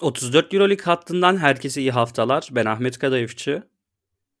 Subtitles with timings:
[0.00, 2.48] 34 Euroleague hattından herkese iyi haftalar.
[2.52, 3.62] Ben Ahmet Kadayıfçı.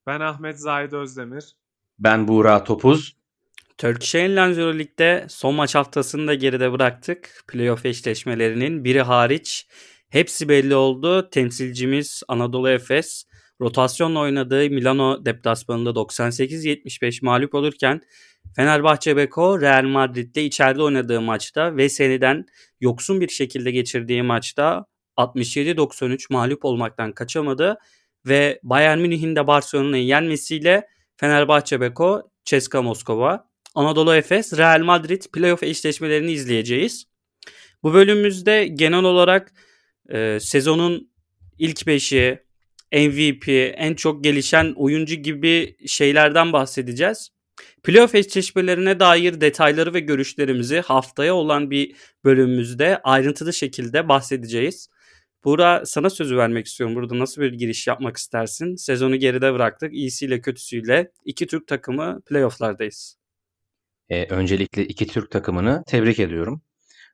[0.06, 1.56] Ben Ahmet Zahid Özdemir.
[1.98, 3.16] Ben Buğra Topuz.
[3.78, 7.44] Turkish Airlines Euroleague'de son maç haftasını da geride bıraktık.
[7.48, 9.66] Playoff eşleşmelerinin biri hariç
[10.08, 11.30] hepsi belli oldu.
[11.30, 13.24] Temsilcimiz Anadolu Efes
[13.60, 18.00] rotasyonla oynadığı Milano deplasmanında 98-75 mağlup olurken
[18.56, 22.46] Fenerbahçe Beko Real Madrid'de içeride oynadığı maçta ve seniden
[22.80, 24.86] yoksun bir şekilde geçirdiği maçta
[25.16, 27.78] 67-93 mağlup olmaktan kaçamadı
[28.26, 35.62] ve Bayern Münih'in de Barcelona'yı yenmesiyle Fenerbahçe Beko, Ceska Moskova, Anadolu Efes, Real Madrid playoff
[35.62, 37.04] eşleşmelerini izleyeceğiz.
[37.82, 39.52] Bu bölümümüzde genel olarak
[40.08, 41.10] e, sezonun
[41.58, 42.46] ilk beşi,
[42.92, 47.30] MVP, en çok gelişen oyuncu gibi şeylerden bahsedeceğiz.
[47.82, 51.94] Playoff eşleşmelerine dair detayları ve görüşlerimizi haftaya olan bir
[52.24, 54.88] bölümümüzde ayrıntılı şekilde bahsedeceğiz.
[55.44, 56.96] Buğra sana sözü vermek istiyorum.
[56.96, 58.76] Burada nasıl bir giriş yapmak istersin?
[58.76, 59.94] Sezonu geride bıraktık.
[59.94, 63.18] İyisiyle kötüsüyle iki Türk takımı playofflardayız.
[64.08, 66.62] Ee, öncelikle iki Türk takımını tebrik ediyorum.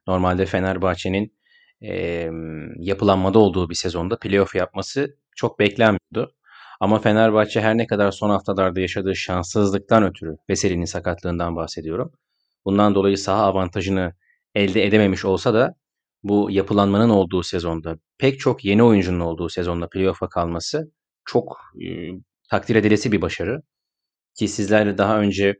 [0.07, 1.37] Normalde Fenerbahçe'nin
[1.83, 2.31] e,
[2.79, 6.35] yapılanmada olduğu bir sezonda playoff yapması çok beklenmiyordu.
[6.81, 12.13] Ama Fenerbahçe her ne kadar son haftalarda yaşadığı şanssızlıktan ötürü Veseli'nin sakatlığından bahsediyorum.
[12.65, 14.15] Bundan dolayı saha avantajını
[14.55, 15.75] elde edememiş olsa da
[16.25, 20.93] bu yapılanmanın olduğu sezonda pek çok yeni oyuncunun olduğu sezonda playoff'a kalması
[21.25, 21.87] çok e,
[22.51, 23.63] takdir edilesi bir başarı.
[24.39, 25.55] Ki sizlerle daha önce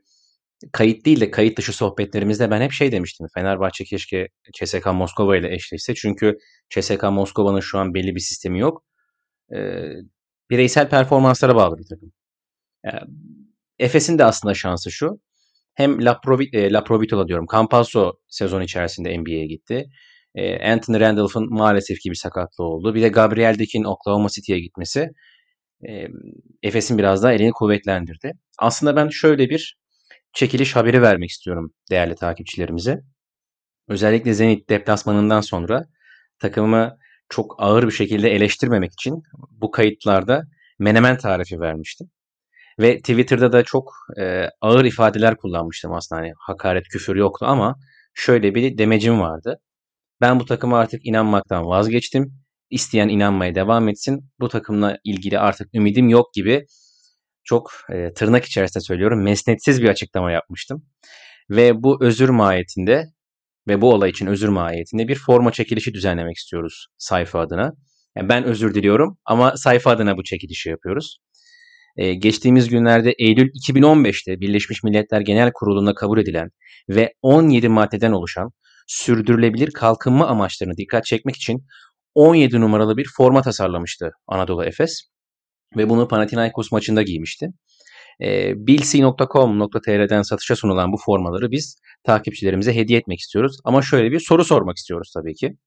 [0.71, 3.27] kayıt değil de kayıt dışı sohbetlerimizde ben hep şey demiştim.
[3.33, 5.95] Fenerbahçe keşke CSK Moskova ile eşleşse.
[5.95, 6.37] Çünkü
[6.69, 8.83] CSK Moskova'nın şu an belli bir sistemi yok.
[9.55, 9.57] E,
[10.49, 12.11] bireysel performanslara bağlı bir takım.
[12.85, 12.89] E,
[13.85, 15.19] Efes'in de aslında şansı şu.
[15.73, 17.45] Hem Laprovit, e, Laprovitola diyorum.
[17.51, 19.85] Campazzo sezon içerisinde NBA'ye gitti.
[20.35, 22.95] E, Anthony Randolph'un maalesef ki bir sakatlığı oldu.
[22.95, 25.09] Bir de Gabriel Dick'in Oklahoma City'ye gitmesi
[26.63, 28.33] Efes'in biraz daha elini kuvvetlendirdi.
[28.59, 29.77] Aslında ben şöyle bir
[30.33, 32.99] çekiliş haberi vermek istiyorum değerli takipçilerimize.
[33.87, 35.85] Özellikle Zenit deplasmanından sonra
[36.39, 36.97] takımı
[37.29, 40.43] çok ağır bir şekilde eleştirmemek için bu kayıtlarda
[40.79, 42.07] menemen tarifi vermiştim.
[42.79, 46.21] Ve Twitter'da da çok e, ağır ifadeler kullanmıştım aslında.
[46.21, 47.75] Hani hakaret, küfür yoktu ama
[48.13, 49.59] şöyle bir demecim vardı.
[50.23, 52.33] Ben bu takıma artık inanmaktan vazgeçtim.
[52.69, 54.29] İsteyen inanmaya devam etsin.
[54.39, 56.65] Bu takımla ilgili artık ümidim yok gibi
[57.43, 60.85] çok e, tırnak içerisinde söylüyorum mesnetsiz bir açıklama yapmıştım.
[61.49, 63.05] Ve bu özür mahiyetinde
[63.67, 67.71] ve bu olay için özür mahiyetinde bir forma çekilişi düzenlemek istiyoruz sayfa adına.
[68.17, 71.17] Yani ben özür diliyorum ama sayfa adına bu çekilişi yapıyoruz.
[71.97, 76.49] Ee, geçtiğimiz günlerde Eylül 2015'te Birleşmiş Milletler Genel Kurulu'nda kabul edilen
[76.89, 78.51] ve 17 maddeden oluşan
[78.87, 81.65] sürdürülebilir kalkınma amaçlarını dikkat çekmek için
[82.15, 85.01] 17 numaralı bir forma tasarlamıştı Anadolu Efes
[85.77, 87.49] ve bunu Panathinaikos maçında giymişti.
[88.21, 93.57] E, bilsi.com.tr'den satışa sunulan bu formaları biz takipçilerimize hediye etmek istiyoruz.
[93.63, 95.57] Ama şöyle bir soru sormak istiyoruz tabii ki.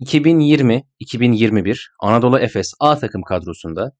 [0.00, 3.92] 2020-2021 Anadolu Efes A takım kadrosunda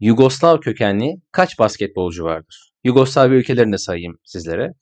[0.00, 2.72] Yugoslav kökenli kaç basketbolcu vardır?
[2.84, 4.72] Yugoslavya ülkelerini sayayım sizlere.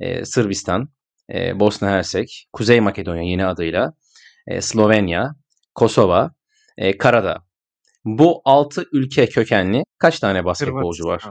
[0.00, 0.88] Ee, Sırbistan,
[1.34, 3.92] e, Bosna Hersek, Kuzey Makedonya yeni adıyla,
[4.46, 5.34] e, Slovenya,
[5.74, 6.30] Kosova,
[6.76, 7.48] e, Karadağ.
[8.04, 11.22] Bu 6 ülke kökenli kaç tane basketbolcu var?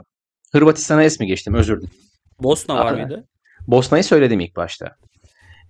[0.52, 1.54] Hırvatistan'a es mi geçtim?
[1.54, 1.96] Özür dilerim.
[2.40, 3.28] Bosna var mıydı?
[3.68, 4.96] Bosna'yı söyledim ilk başta.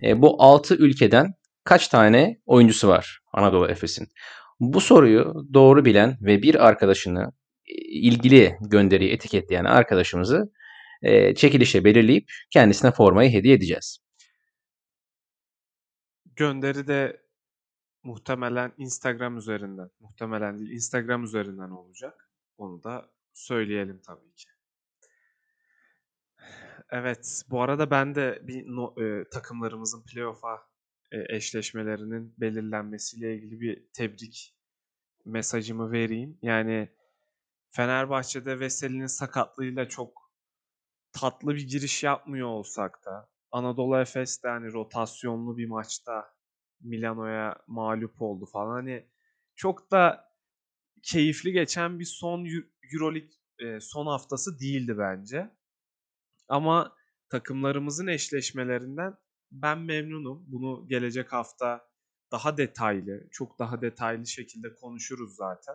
[0.02, 1.34] E, bu 6 ülkeden
[1.64, 4.08] kaç tane oyuncusu var Anadolu Efes'in?
[4.60, 7.32] Bu soruyu doğru bilen ve bir arkadaşını
[7.66, 10.52] e, ilgili gönderiyi etiketleyen arkadaşımızı
[11.02, 13.98] e, çekilişe belirleyip kendisine formayı hediye edeceğiz.
[16.38, 17.22] Gönderi de
[18.02, 22.30] muhtemelen Instagram üzerinden, muhtemelen değil Instagram üzerinden olacak.
[22.58, 24.48] Onu da söyleyelim tabii ki.
[26.90, 30.68] Evet, bu arada ben de bir no, e, takımlarımızın playoff'a
[31.12, 34.56] e, eşleşmelerinin belirlenmesiyle ilgili bir tebrik
[35.24, 36.38] mesajımı vereyim.
[36.42, 36.88] Yani
[37.70, 40.32] Fenerbahçe'de Veseli'nin sakatlığıyla çok
[41.12, 46.34] tatlı bir giriş yapmıyor olsak da Anadolu Efes'te hani rotasyonlu bir maçta
[46.80, 48.72] Milano'ya mağlup oldu falan.
[48.72, 49.08] Hani
[49.56, 50.32] çok da
[51.02, 52.46] keyifli geçen bir son
[52.94, 55.50] Euroleague e, son haftası değildi bence.
[56.48, 56.96] Ama
[57.28, 59.14] takımlarımızın eşleşmelerinden
[59.50, 60.44] ben memnunum.
[60.46, 61.88] Bunu gelecek hafta
[62.32, 65.74] daha detaylı, çok daha detaylı şekilde konuşuruz zaten.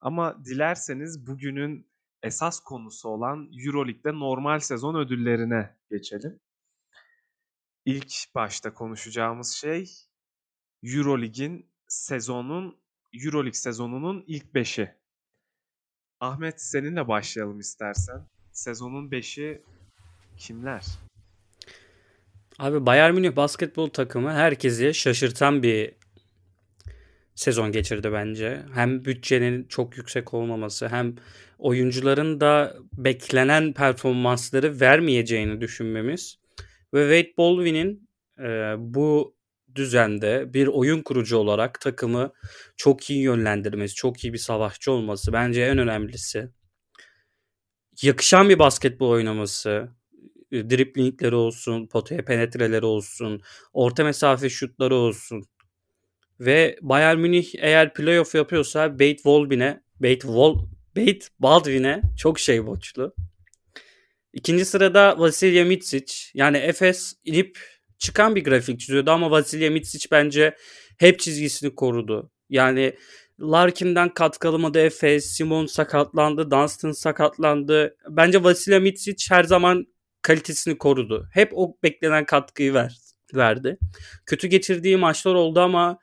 [0.00, 1.90] Ama dilerseniz bugünün
[2.22, 6.40] esas konusu olan EuroLeague'de normal sezon ödüllerine geçelim.
[7.84, 9.90] İlk başta konuşacağımız şey
[10.82, 12.76] EuroLeague'in sezonun
[13.24, 14.94] Euroleague sezonunun ilk 5'i.
[16.20, 18.26] Ahmet seninle başlayalım istersen.
[18.52, 19.62] Sezonun 5'i
[20.36, 20.84] kimler?
[22.58, 25.94] Abi Bayern Münih basketbol takımı herkesi şaşırtan bir
[27.34, 28.62] sezon geçirdi bence.
[28.74, 31.16] Hem bütçenin çok yüksek olmaması hem
[31.58, 36.43] oyuncuların da beklenen performansları vermeyeceğini düşünmemiz
[36.94, 38.08] ve Wade Baldwin'in
[38.38, 39.36] e, bu
[39.74, 42.32] düzende bir oyun kurucu olarak takımı
[42.76, 46.48] çok iyi yönlendirmesi, çok iyi bir savaşçı olması bence en önemlisi.
[48.02, 49.88] Yakışan bir basketbol oynaması,
[50.52, 53.40] e, driplingleri olsun, potaya penetreleri olsun,
[53.72, 55.44] orta mesafe şutları olsun.
[56.40, 60.58] Ve Bayern Münih eğer playoff yapıyorsa Bate Volbin'e, Bate, Vol,
[60.96, 63.14] Bate Baldwin'e çok şey borçlu.
[64.34, 66.14] İkinci sırada Vasilya Mitsic.
[66.34, 67.58] Yani Efes inip
[67.98, 70.56] çıkan bir grafik çiziyordu ama Vasilya Mitsic bence
[70.98, 72.30] hep çizgisini korudu.
[72.48, 72.94] Yani
[73.40, 77.96] Larkin'den katkı alamadı Efes, Simon sakatlandı, Dunstan sakatlandı.
[78.08, 79.86] Bence Vasilya Mitsic her zaman
[80.22, 81.28] kalitesini korudu.
[81.32, 82.96] Hep o beklenen katkıyı ver,
[83.34, 83.78] verdi.
[84.26, 85.98] Kötü geçirdiği maçlar oldu ama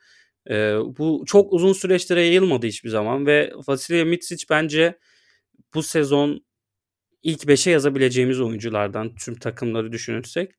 [0.49, 0.53] e,
[0.97, 4.99] bu çok uzun süreçlere yayılmadı hiçbir zaman ve Vasilya Mitsic bence
[5.73, 6.45] bu sezon
[7.23, 10.51] ilk 5'e yazabileceğimiz oyunculardan tüm takımları düşünürsek.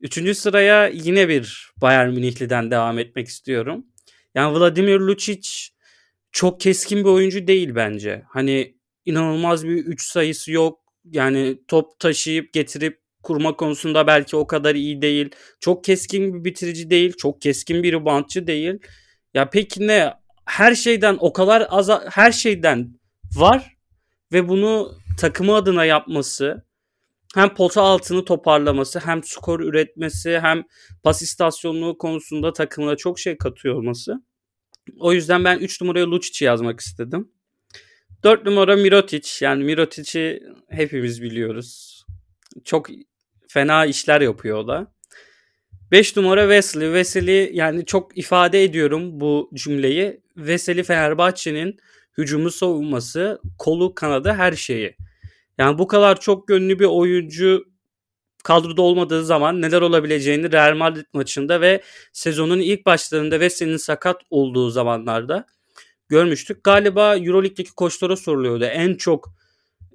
[0.00, 3.86] Üçüncü sıraya yine bir Bayern Münihli'den devam etmek istiyorum.
[4.34, 5.48] Yani Vladimir Lucic
[6.32, 8.22] çok keskin bir oyuncu değil bence.
[8.28, 10.80] Hani inanılmaz bir 3 sayısı yok.
[11.04, 15.30] Yani top taşıyıp getirip kurma konusunda belki o kadar iyi değil.
[15.60, 17.12] Çok keskin bir bitirici değil.
[17.18, 18.78] Çok keskin bir reboundçı değil.
[19.34, 20.12] Ya peki ne?
[20.44, 22.98] Her şeyden o kadar az her şeyden
[23.36, 23.76] var
[24.32, 26.64] ve bunu takımı adına yapması
[27.34, 30.64] hem pota altını toparlaması hem skor üretmesi hem
[31.02, 34.22] pas istasyonluğu konusunda takımına çok şey katıyor olması.
[34.98, 37.32] O yüzden ben 3 numaraya Lucic'i yazmak istedim.
[38.24, 39.28] 4 numara Mirotic.
[39.40, 42.02] Yani Mirotic'i hepimiz biliyoruz.
[42.64, 42.88] Çok
[43.48, 44.94] fena işler yapıyor o da.
[45.90, 46.88] 5 numara Wesley.
[46.88, 50.20] Wesley yani çok ifade ediyorum bu cümleyi.
[50.34, 51.76] Wesley Fenerbahçe'nin
[52.18, 54.96] hücumu savunması, kolu kanadı her şeyi.
[55.58, 57.64] Yani bu kadar çok gönlü bir oyuncu
[58.44, 61.82] kadroda olmadığı zaman neler olabileceğini Real Madrid maçında ve
[62.12, 65.46] sezonun ilk başlarında ve senin sakat olduğu zamanlarda
[66.08, 66.64] görmüştük.
[66.64, 68.64] Galiba Euroleague'deki koçlara soruluyordu.
[68.64, 69.34] En çok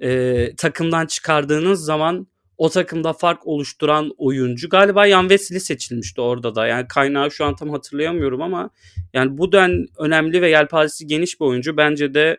[0.02, 4.69] e, takımdan çıkardığınız zaman o takımda fark oluşturan oyuncu.
[4.69, 6.68] Galiba Yan Wesley seçilmişti orada da.
[6.68, 8.69] Yani kaynağı şu an tam hatırlayamıyorum ama
[9.13, 11.77] yani bu den önemli ve yelpazesi geniş bir oyuncu.
[11.77, 12.38] Bence de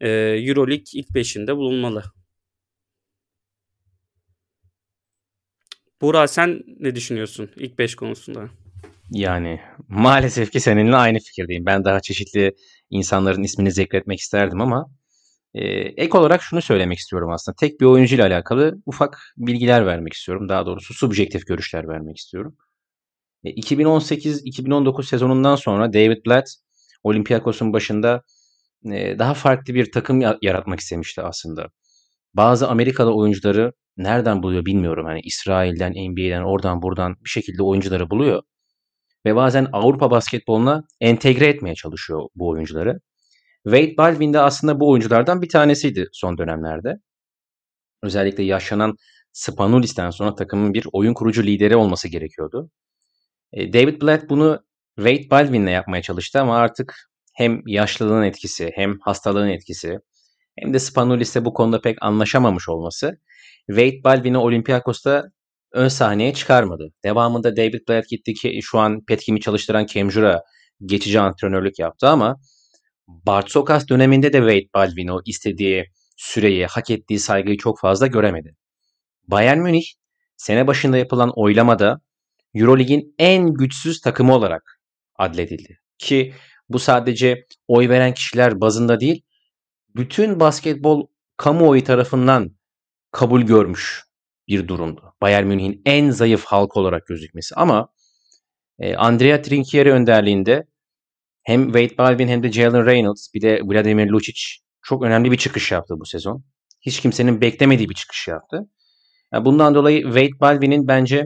[0.00, 0.08] e,
[0.48, 2.04] Euroleague ilk beşinde bulunmalı.
[6.00, 8.48] Buğra sen ne düşünüyorsun ilk 5 konusunda?
[9.10, 11.66] Yani maalesef ki seninle aynı fikirdeyim.
[11.66, 12.52] Ben daha çeşitli
[12.90, 14.86] insanların ismini zikretmek isterdim ama
[15.54, 15.64] e,
[16.04, 17.56] ek olarak şunu söylemek istiyorum aslında.
[17.56, 20.48] Tek bir oyuncu ile alakalı ufak bilgiler vermek istiyorum.
[20.48, 22.56] Daha doğrusu subjektif görüşler vermek istiyorum.
[23.44, 26.48] E, 2018-2019 sezonundan sonra David Blatt
[27.02, 28.22] Olympiakos'un başında
[28.92, 31.66] e, daha farklı bir takım yaratmak istemişti aslında.
[32.34, 35.06] Bazı Amerikalı oyuncuları nereden buluyor bilmiyorum.
[35.06, 38.42] Hani İsrail'den, NBA'den, oradan buradan bir şekilde oyuncuları buluyor.
[39.26, 43.00] Ve bazen Avrupa basketboluna entegre etmeye çalışıyor bu oyuncuları.
[43.64, 46.96] Wade Baldwin de aslında bu oyunculardan bir tanesiydi son dönemlerde.
[48.02, 48.96] Özellikle yaşlanan
[49.32, 52.70] Spanulis'ten sonra takımın bir oyun kurucu lideri olması gerekiyordu.
[53.52, 54.60] E, David Blatt bunu
[54.96, 56.94] Wade Baldwin'le yapmaya çalıştı ama artık
[57.34, 59.98] hem yaşlılığın etkisi hem hastalığın etkisi
[60.58, 63.18] hem de Spanulis'le bu konuda pek anlaşamamış olması
[63.66, 65.24] Wade Baldwin'i Olympiakos'ta
[65.72, 66.88] ön sahneye çıkarmadı.
[67.04, 70.42] Devamında David Blatt gitti ki şu an Petkim'i çalıştıran Kemjura
[70.84, 72.36] geçici antrenörlük yaptı ama
[73.08, 73.54] Bart
[73.88, 78.56] döneminde de Wade Baldwin istediği süreyi, hak ettiği saygıyı çok fazla göremedi.
[79.28, 79.84] Bayern Münih
[80.36, 82.00] sene başında yapılan oylamada
[82.54, 84.80] Eurolig'in en güçsüz takımı olarak
[85.16, 85.80] adledildi.
[85.98, 86.34] Ki
[86.68, 89.22] bu sadece oy veren kişiler bazında değil,
[89.96, 91.06] bütün basketbol
[91.36, 92.56] kamuoyu tarafından
[93.10, 94.04] kabul görmüş
[94.48, 95.14] bir durumdu.
[95.22, 97.54] Bayern Münih'in en zayıf halk olarak gözükmesi.
[97.54, 97.88] Ama
[98.78, 100.66] e, Andrea Trinchieri önderliğinde
[101.42, 104.40] hem Wade Baldwin hem de Jalen Reynolds bir de Vladimir Lucic
[104.82, 106.44] çok önemli bir çıkış yaptı bu sezon.
[106.80, 108.70] Hiç kimsenin beklemediği bir çıkış yaptı.
[109.32, 111.24] Yani bundan dolayı Wade Baldwin'in bence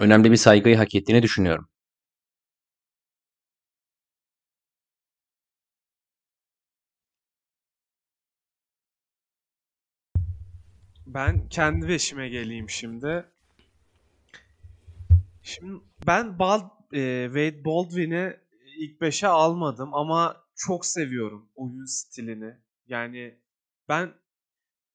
[0.00, 1.68] önemli bir saygıyı hak ettiğini düşünüyorum.
[11.06, 13.24] Ben kendi beşime geleyim şimdi.
[15.42, 18.36] Şimdi ben Bald, e, Wade Baldwin'i
[18.82, 22.54] ilk 5'e almadım ama çok seviyorum oyun stilini.
[22.86, 23.40] Yani
[23.88, 24.14] ben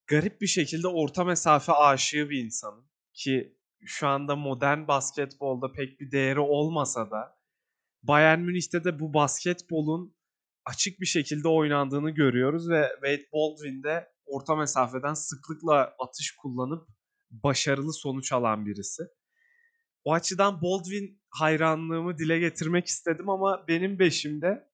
[0.07, 6.11] garip bir şekilde orta mesafe aşığı bir insanım ki şu anda modern basketbolda pek bir
[6.11, 7.37] değeri olmasa da
[8.03, 10.15] Bayern Münih'te de bu basketbolun
[10.65, 16.87] açık bir şekilde oynandığını görüyoruz ve Wade Baldwin de orta mesafeden sıklıkla atış kullanıp
[17.31, 19.03] başarılı sonuç alan birisi.
[20.03, 24.69] O açıdan Baldwin hayranlığımı dile getirmek istedim ama benim beşimde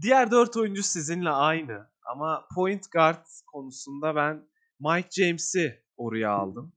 [0.00, 1.92] diğer dört oyuncu sizinle aynı.
[2.06, 4.48] Ama point guard konusunda ben
[4.80, 6.72] Mike James'i oraya aldım.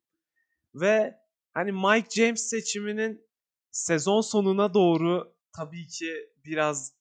[0.75, 1.15] Ve
[1.53, 3.21] hani Mike James seçiminin
[3.71, 6.93] sezon sonuna doğru tabii ki biraz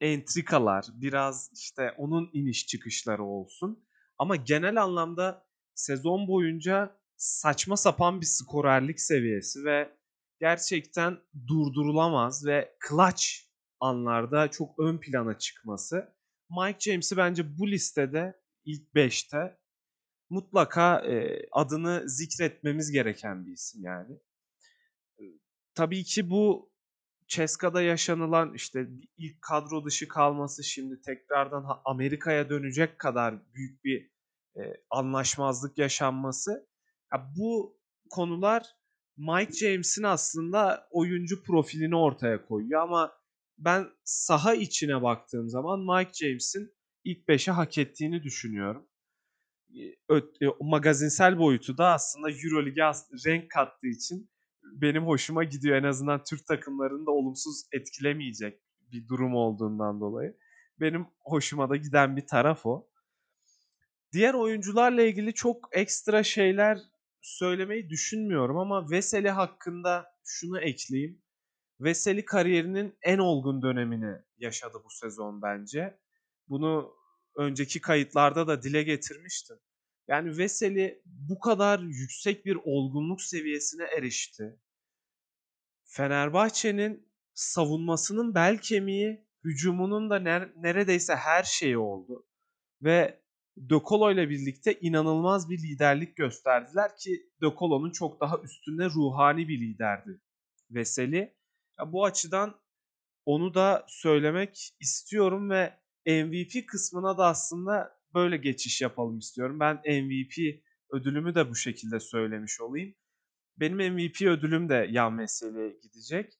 [0.00, 3.86] entrikalar, biraz işte onun iniş çıkışları olsun.
[4.18, 9.96] Ama genel anlamda sezon boyunca saçma sapan bir skorerlik seviyesi ve
[10.40, 13.24] gerçekten durdurulamaz ve clutch
[13.80, 16.16] anlarda çok ön plana çıkması.
[16.50, 19.58] Mike James'i bence bu listede ilk 5'te
[20.30, 24.18] mutlaka e, adını zikretmemiz gereken bir isim yani.
[25.18, 25.22] E,
[25.74, 26.72] tabii ki bu
[27.28, 34.10] Ceska'da yaşanılan işte ilk kadro dışı kalması şimdi tekrardan Amerika'ya dönecek kadar büyük bir
[34.56, 36.68] e, anlaşmazlık yaşanması.
[37.12, 37.78] Ya bu
[38.10, 38.66] konular
[39.16, 43.12] Mike James'in aslında oyuncu profilini ortaya koyuyor ama
[43.58, 48.88] ben saha içine baktığım zaman Mike James'in ilk 5'e hak ettiğini düşünüyorum.
[50.08, 52.92] Ö, e, magazinsel boyutu da aslında Euroleague'e
[53.26, 54.30] renk kattığı için
[54.62, 55.76] benim hoşuma gidiyor.
[55.76, 58.60] En azından Türk takımlarını da olumsuz etkilemeyecek
[58.92, 60.36] bir durum olduğundan dolayı.
[60.80, 62.88] Benim hoşuma da giden bir taraf o.
[64.12, 66.78] Diğer oyuncularla ilgili çok ekstra şeyler
[67.26, 71.22] söylemeyi düşünmüyorum ama Veseli hakkında şunu ekleyeyim.
[71.80, 76.00] Veseli kariyerinin en olgun dönemini yaşadı bu sezon bence.
[76.48, 76.96] Bunu
[77.36, 79.56] önceki kayıtlarda da dile getirmiştim.
[80.08, 84.60] Yani Veseli bu kadar yüksek bir olgunluk seviyesine erişti.
[85.84, 92.26] Fenerbahçe'nin savunmasının bel kemiği, hücumunun da ner- neredeyse her şeyi oldu.
[92.82, 93.20] Ve
[93.56, 99.48] De Colo ile birlikte inanılmaz bir liderlik gösterdiler ki De Colo'nun çok daha üstünde ruhani
[99.48, 100.20] bir liderdi
[100.70, 101.36] Veseli.
[101.78, 102.60] Ya bu açıdan
[103.24, 105.74] onu da söylemek istiyorum ve
[106.06, 109.60] MVP kısmına da aslında böyle geçiş yapalım istiyorum.
[109.60, 112.94] Ben MVP ödülümü de bu şekilde söylemiş olayım.
[113.56, 116.32] Benim MVP ödülüm de yan meseleye gidecek.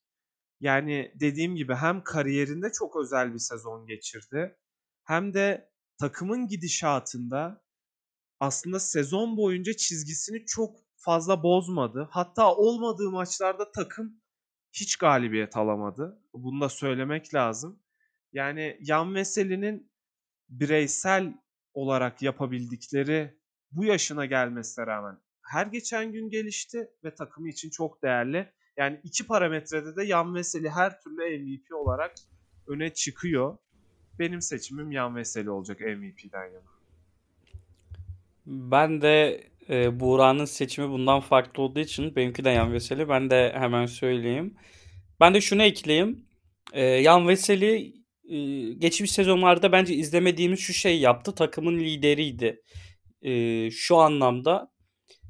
[0.60, 4.56] Yani dediğim gibi hem kariyerinde çok özel bir sezon geçirdi.
[5.04, 7.64] Hem de takımın gidişatında
[8.40, 12.08] aslında sezon boyunca çizgisini çok fazla bozmadı.
[12.10, 14.20] Hatta olmadığı maçlarda takım
[14.72, 16.22] hiç galibiyet alamadı.
[16.34, 17.82] Bunu da söylemek lazım.
[18.32, 19.92] Yani Yan Veseli'nin
[20.48, 21.34] bireysel
[21.74, 23.38] olarak yapabildikleri
[23.70, 28.52] bu yaşına gelmesine rağmen her geçen gün gelişti ve takımı için çok değerli.
[28.76, 32.14] Yani iki parametrede de Yan Veseli her türlü MVP olarak
[32.66, 33.58] öne çıkıyor.
[34.18, 36.76] Benim seçimim Yan Veseli olacak MVP'den yana.
[38.46, 43.08] Ben de e, Buğra'nın seçimi bundan farklı olduğu için benimki de Yan Veseli.
[43.08, 44.54] Ben de hemen söyleyeyim.
[45.20, 46.26] Ben de şunu ekleyeyim.
[46.72, 47.94] E, Yan Veseli
[48.28, 48.38] e,
[48.72, 51.34] geçmiş sezonlarda bence izlemediğimiz şu şey yaptı.
[51.34, 52.62] Takımın lideriydi.
[53.22, 54.75] E, şu anlamda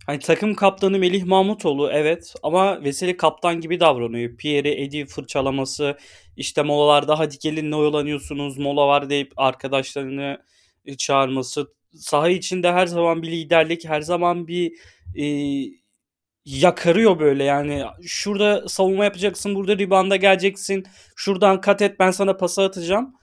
[0.06, 4.36] Hani takım kaptanı Melih Mahmutoğlu evet ama Veseli kaptan gibi davranıyor.
[4.36, 5.98] Pierre'i Edi fırçalaması
[6.36, 10.38] işte molalarda hadi gelin ne oyalanıyorsunuz mola var deyip arkadaşlarını
[10.84, 11.66] e, çağırması.
[11.94, 14.72] Saha içinde her zaman bir liderlik her zaman bir
[15.18, 15.26] e,
[16.44, 17.84] yakarıyor böyle yani.
[18.02, 20.84] Şurada savunma yapacaksın burada ribanda geleceksin.
[21.16, 23.14] Şuradan kat et ben sana pası atacağım.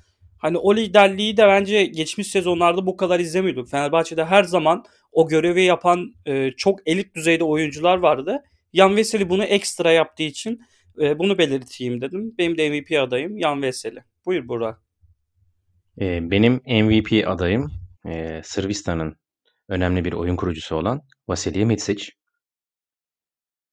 [0.44, 3.70] Hani o liderliği de bence geçmiş sezonlarda bu kadar izlemiyorduk.
[3.70, 8.44] Fenerbahçe'de her zaman o görevi yapan e, çok elit düzeyde oyuncular vardı.
[8.74, 10.62] Yan Veseli bunu ekstra yaptığı için
[11.02, 12.36] e, bunu belirteyim dedim.
[12.38, 14.04] Benim de MVP adayım Yan Veseli.
[14.26, 14.82] Buyur Burak.
[16.02, 17.72] E, benim MVP adayım
[18.06, 19.16] e, Sırbistan'ın
[19.70, 22.12] önemli bir oyun kurucusu olan Vasilij Mitsic.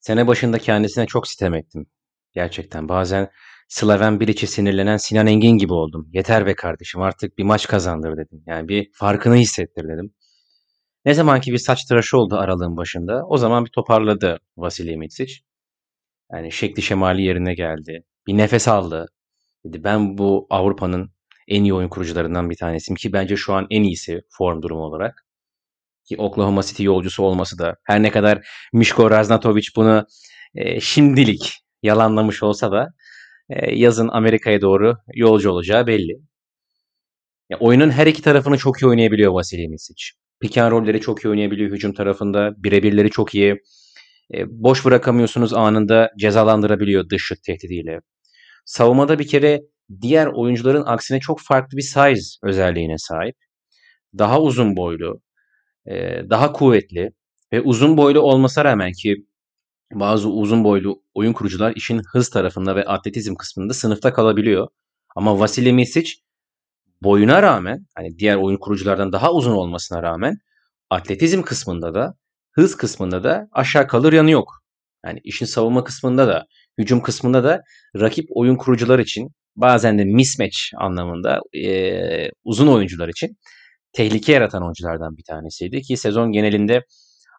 [0.00, 1.86] Sene başında kendisine çok sitem ettim.
[2.32, 3.30] Gerçekten bazen
[3.70, 6.08] Slaven Bilic'e sinirlenen Sinan Engin gibi oldum.
[6.12, 8.42] Yeter be kardeşim artık bir maç kazandır dedim.
[8.46, 10.14] Yani bir farkını hissettir dedim.
[11.04, 15.34] Ne zamanki bir saç tıraşı oldu aralığın başında o zaman bir toparladı Vasilij Mitsic.
[16.32, 18.04] Yani şekli şemali yerine geldi.
[18.26, 19.06] Bir nefes aldı.
[19.64, 21.10] Dedi ben bu Avrupa'nın
[21.48, 25.26] en iyi oyun kurucularından bir tanesiyim ki bence şu an en iyisi form durumu olarak.
[26.08, 30.06] Ki Oklahoma City yolcusu olması da her ne kadar Mişko Raznatovic bunu
[30.54, 32.88] e, şimdilik yalanlamış olsa da
[33.72, 36.12] yazın Amerika'ya doğru yolcu olacağı belli.
[37.50, 40.04] Ya, oyunun her iki tarafını çok iyi oynayabiliyor Vasilij Micic.
[40.40, 42.52] Pick and roll'leri çok iyi oynayabiliyor hücum tarafında.
[42.56, 43.60] Birebirleri çok iyi.
[44.34, 48.00] E, boş bırakamıyorsunuz anında cezalandırabiliyor dış şut tehdidiyle.
[48.64, 49.60] Savunmada bir kere
[50.02, 53.36] diğer oyuncuların aksine çok farklı bir size özelliğine sahip.
[54.18, 55.20] Daha uzun boylu,
[55.86, 55.94] e,
[56.30, 57.10] daha kuvvetli
[57.52, 59.26] ve uzun boylu olmasına rağmen ki
[59.92, 64.68] bazı uzun boylu oyun kurucular işin hız tarafında ve atletizm kısmında sınıfta kalabiliyor.
[65.16, 66.12] Ama Vasilij Micic
[67.02, 70.38] boyuna rağmen hani diğer oyun kuruculardan daha uzun olmasına rağmen
[70.90, 72.14] atletizm kısmında da
[72.52, 74.52] hız kısmında da aşağı kalır yanı yok.
[75.06, 76.46] Yani işin savunma kısmında da
[76.78, 77.62] hücum kısmında da
[77.96, 83.36] rakip oyun kurucular için bazen de mismatch anlamında e, uzun oyuncular için
[83.92, 86.84] tehlike yaratan oyunculardan bir tanesiydi ki sezon genelinde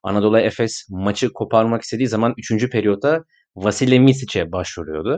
[0.04, 2.70] Anadolu Efes maçı koparmak istediği zaman 3.
[2.70, 3.24] periyotta
[3.56, 5.18] Vasilij Misic'e başvuruyordu.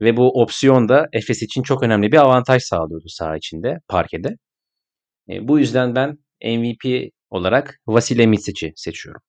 [0.00, 4.28] Ve bu opsiyon da Efes için çok önemli bir avantaj sağlıyordu saha içinde, parkede.
[5.30, 9.22] E, bu yüzden ben MVP olarak Vasilij Misic'i seçiyorum.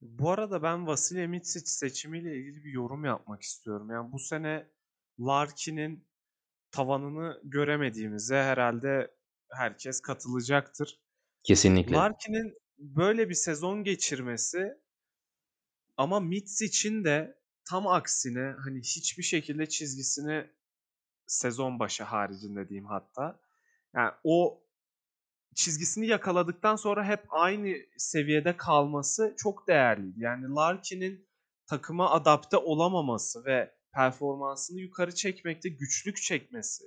[0.00, 3.90] Bu arada ben Vasilij Micic seçimiyle ilgili bir yorum yapmak istiyorum.
[3.90, 4.66] Yani bu sene
[5.20, 6.06] Larkin'in
[6.70, 9.10] tavanını göremediğimize herhalde
[9.50, 11.00] herkes katılacaktır.
[11.44, 11.96] Kesinlikle.
[11.96, 14.74] Larkin'in böyle bir sezon geçirmesi
[15.96, 17.38] ama Micic'in de
[17.70, 20.50] tam aksine hani hiçbir şekilde çizgisini
[21.26, 23.40] sezon başı haricinde diyeyim hatta.
[23.94, 24.64] Yani o
[25.54, 30.20] çizgisini yakaladıktan sonra hep aynı seviyede kalması çok değerliydi.
[30.20, 31.28] Yani Larkin'in
[31.66, 36.84] takıma adapte olamaması ve performansını yukarı çekmekte güçlük çekmesi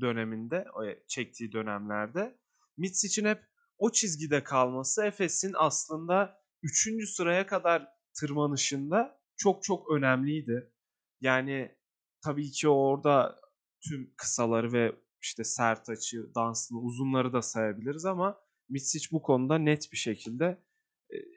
[0.00, 0.66] döneminde,
[1.08, 2.38] çektiği dönemlerde
[2.76, 3.42] Mitsic'in hep
[3.78, 7.08] o çizgide kalması Efes'in aslında 3.
[7.08, 7.88] sıraya kadar
[8.20, 10.72] tırmanışında çok çok önemliydi.
[11.20, 11.76] Yani
[12.24, 13.40] tabii ki orada
[13.88, 19.92] tüm kısaları ve işte sert açı, danslı, uzunları da sayabiliriz ama Mitsic bu konuda net
[19.92, 20.58] bir şekilde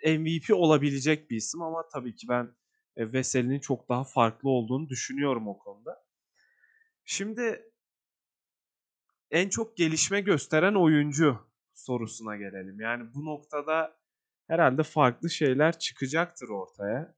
[0.06, 2.56] MVP olabilecek bir isim ama tabii ki ben
[2.98, 6.04] Veseli'nin çok daha farklı olduğunu düşünüyorum o konuda.
[7.06, 7.72] Şimdi
[9.32, 11.40] en çok gelişme gösteren oyuncu
[11.74, 12.80] sorusuna gelelim.
[12.80, 13.98] Yani bu noktada
[14.48, 17.16] herhalde farklı şeyler çıkacaktır ortaya.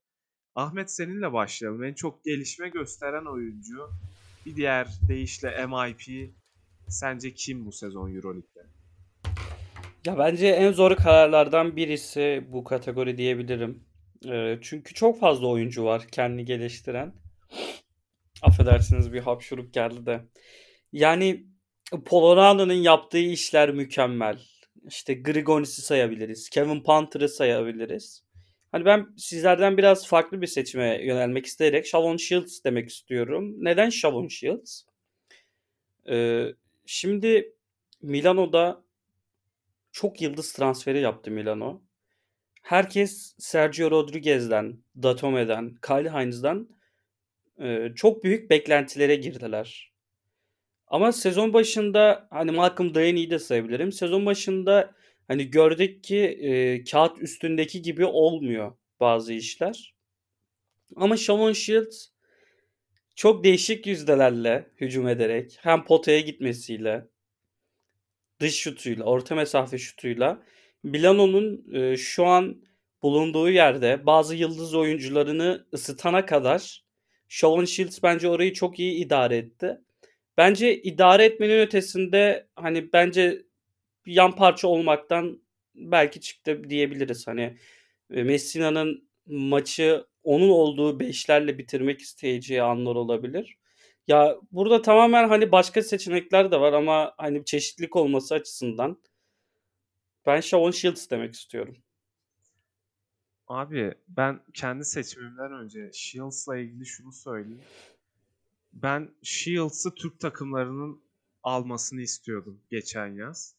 [0.54, 1.84] Ahmet seninle başlayalım.
[1.84, 3.90] En çok gelişme gösteren oyuncu,
[4.46, 6.34] bir diğer deyişle MIP
[6.88, 8.66] sence kim bu sezon Euroleague'de?
[10.06, 13.84] Ya bence en zor kararlardan birisi bu kategori diyebilirim.
[14.28, 17.14] Ee, çünkü çok fazla oyuncu var kendini geliştiren.
[18.42, 20.20] Affedersiniz bir hapşuruk geldi de.
[20.92, 21.46] Yani
[21.90, 24.38] Polonara'nın yaptığı işler mükemmel.
[24.88, 26.48] İşte Grigonis'i sayabiliriz.
[26.50, 28.22] Kevin Panther'ı sayabiliriz.
[28.72, 33.54] Hani ben sizlerden biraz farklı bir seçime yönelmek isteyerek Shavon Shields demek istiyorum.
[33.64, 34.82] Neden Shavon Shields?
[36.08, 36.46] Ee,
[36.86, 37.54] şimdi
[38.02, 38.82] Milano'da
[39.92, 41.82] çok yıldız transferi yaptı Milano.
[42.62, 46.68] Herkes Sergio Rodriguez'den, Datome'den, Kyle Hines'dan
[47.60, 49.89] e, çok büyük beklentilere girdiler.
[50.90, 53.92] Ama sezon başında hani Malcolm Delaney'i de sayabilirim.
[53.92, 54.94] Sezon başında
[55.28, 59.94] hani gördük ki e, kağıt üstündeki gibi olmuyor bazı işler.
[60.96, 62.06] Ama Shavon Shields
[63.16, 67.08] çok değişik yüzdelerle hücum ederek hem potaya gitmesiyle
[68.40, 70.42] dış şutuyla, orta mesafe şutuyla
[70.82, 72.62] Milano'nun e, şu an
[73.02, 76.84] bulunduğu yerde bazı yıldız oyuncularını ısıtana kadar
[77.28, 79.80] Shavon Shields bence orayı çok iyi idare etti.
[80.36, 83.42] Bence idare etmenin ötesinde hani bence
[84.06, 85.42] yan parça olmaktan
[85.74, 87.26] belki çıktı diyebiliriz.
[87.26, 87.58] Hani
[88.10, 93.58] e, Messina'nın maçı onun olduğu beşlerle bitirmek isteyeceği anlar olabilir.
[94.08, 99.02] Ya burada tamamen hani başka seçenekler de var ama hani çeşitlilik olması açısından
[100.26, 101.76] ben Shavon Shields demek istiyorum.
[103.48, 107.62] Abi ben kendi seçimimden önce Shields'la ilgili şunu söyleyeyim.
[108.72, 111.02] Ben Shields'ı Türk takımlarının
[111.42, 113.56] almasını istiyordum geçen yaz.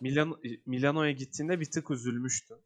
[0.00, 2.58] Milan, Milano'ya gittiğinde bir tık üzülmüştüm.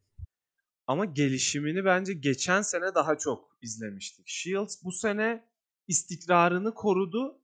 [0.87, 4.29] Ama gelişimini bence geçen sene daha çok izlemiştik.
[4.29, 5.45] Shields bu sene
[5.89, 7.41] istikrarını korudu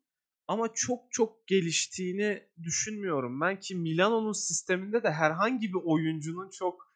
[0.49, 3.41] ama çok çok geliştiğini düşünmüyorum.
[3.41, 6.93] Ben ki Milano'nun sisteminde de herhangi bir oyuncunun çok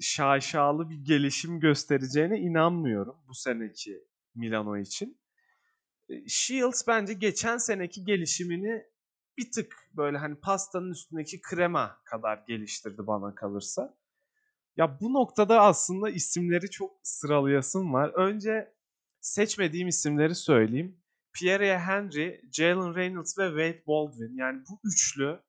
[0.00, 5.18] şaşalı bir gelişim göstereceğine inanmıyorum bu seneki Milano için.
[6.28, 8.84] Shields bence geçen seneki gelişimini
[9.38, 13.98] bir tık böyle hani pastanın üstündeki krema kadar geliştirdi bana kalırsa.
[14.76, 18.08] Ya bu noktada aslında isimleri çok sıralayasım var.
[18.08, 18.74] Önce
[19.20, 21.00] seçmediğim isimleri söyleyeyim.
[21.32, 24.36] Pierre Henry, Jalen Reynolds ve Wade Baldwin.
[24.36, 25.40] Yani bu üçlü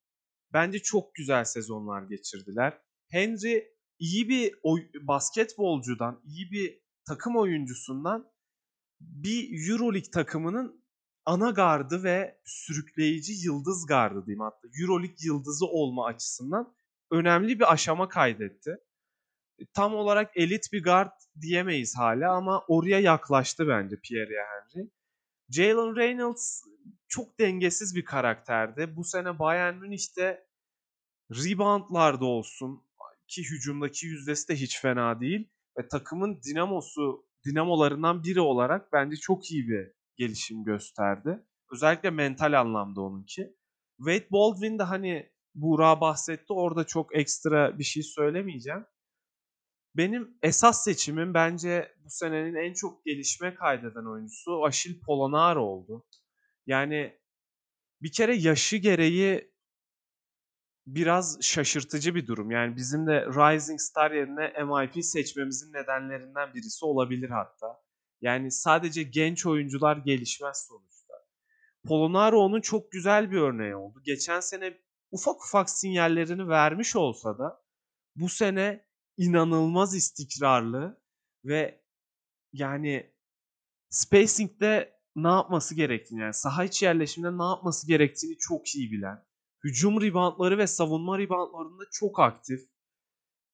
[0.53, 2.81] bence çok güzel sezonlar geçirdiler.
[3.09, 8.31] Henry iyi bir oy- basketbolcudan, iyi bir takım oyuncusundan
[8.99, 10.83] bir Euroleague takımının
[11.25, 14.67] ana gardı ve sürükleyici yıldız gardı diyeyim hatta.
[14.81, 16.75] Euroleague yıldızı olma açısından
[17.11, 18.77] önemli bir aşama kaydetti.
[19.73, 24.89] Tam olarak elit bir guard diyemeyiz hala ama oraya yaklaştı bence Pierre Henry.
[25.49, 26.61] Jalen Reynolds
[27.07, 28.95] çok dengesiz bir karakterdi.
[28.95, 30.47] Bu sene Bayern Münih'te
[31.31, 32.83] reboundlarda olsun
[33.27, 39.51] ki hücumdaki yüzdesi de hiç fena değil ve takımın dinamosu dinamolarından biri olarak bence çok
[39.51, 41.45] iyi bir gelişim gösterdi.
[41.71, 43.55] Özellikle mental anlamda onunki.
[43.97, 48.85] Wade Baldwin de hani Buğra bahsetti orada çok ekstra bir şey söylemeyeceğim.
[49.95, 56.05] Benim esas seçimim bence bu senenin en çok gelişme kaydeden oyuncusu Aşil Polonara oldu.
[56.65, 57.19] Yani
[58.01, 59.51] bir kere yaşı gereği
[60.87, 62.51] biraz şaşırtıcı bir durum.
[62.51, 67.81] Yani bizim de Rising Star yerine MIP seçmemizin nedenlerinden birisi olabilir hatta.
[68.21, 71.13] Yani sadece genç oyuncular gelişmez sonuçta.
[71.87, 74.01] Polonaro onun çok güzel bir örneği oldu.
[74.05, 74.77] Geçen sene
[75.11, 77.61] ufak ufak sinyallerini vermiş olsa da
[78.15, 78.85] bu sene
[79.17, 81.01] inanılmaz istikrarlı
[81.45, 81.81] ve
[82.53, 83.13] yani
[83.89, 89.26] spacing'de ne yapması gerektiğini yani saha içi yerleşimde ne yapması gerektiğini çok iyi bilen,
[89.67, 92.61] hücum reboundları ve savunma reboundlarında çok aktif,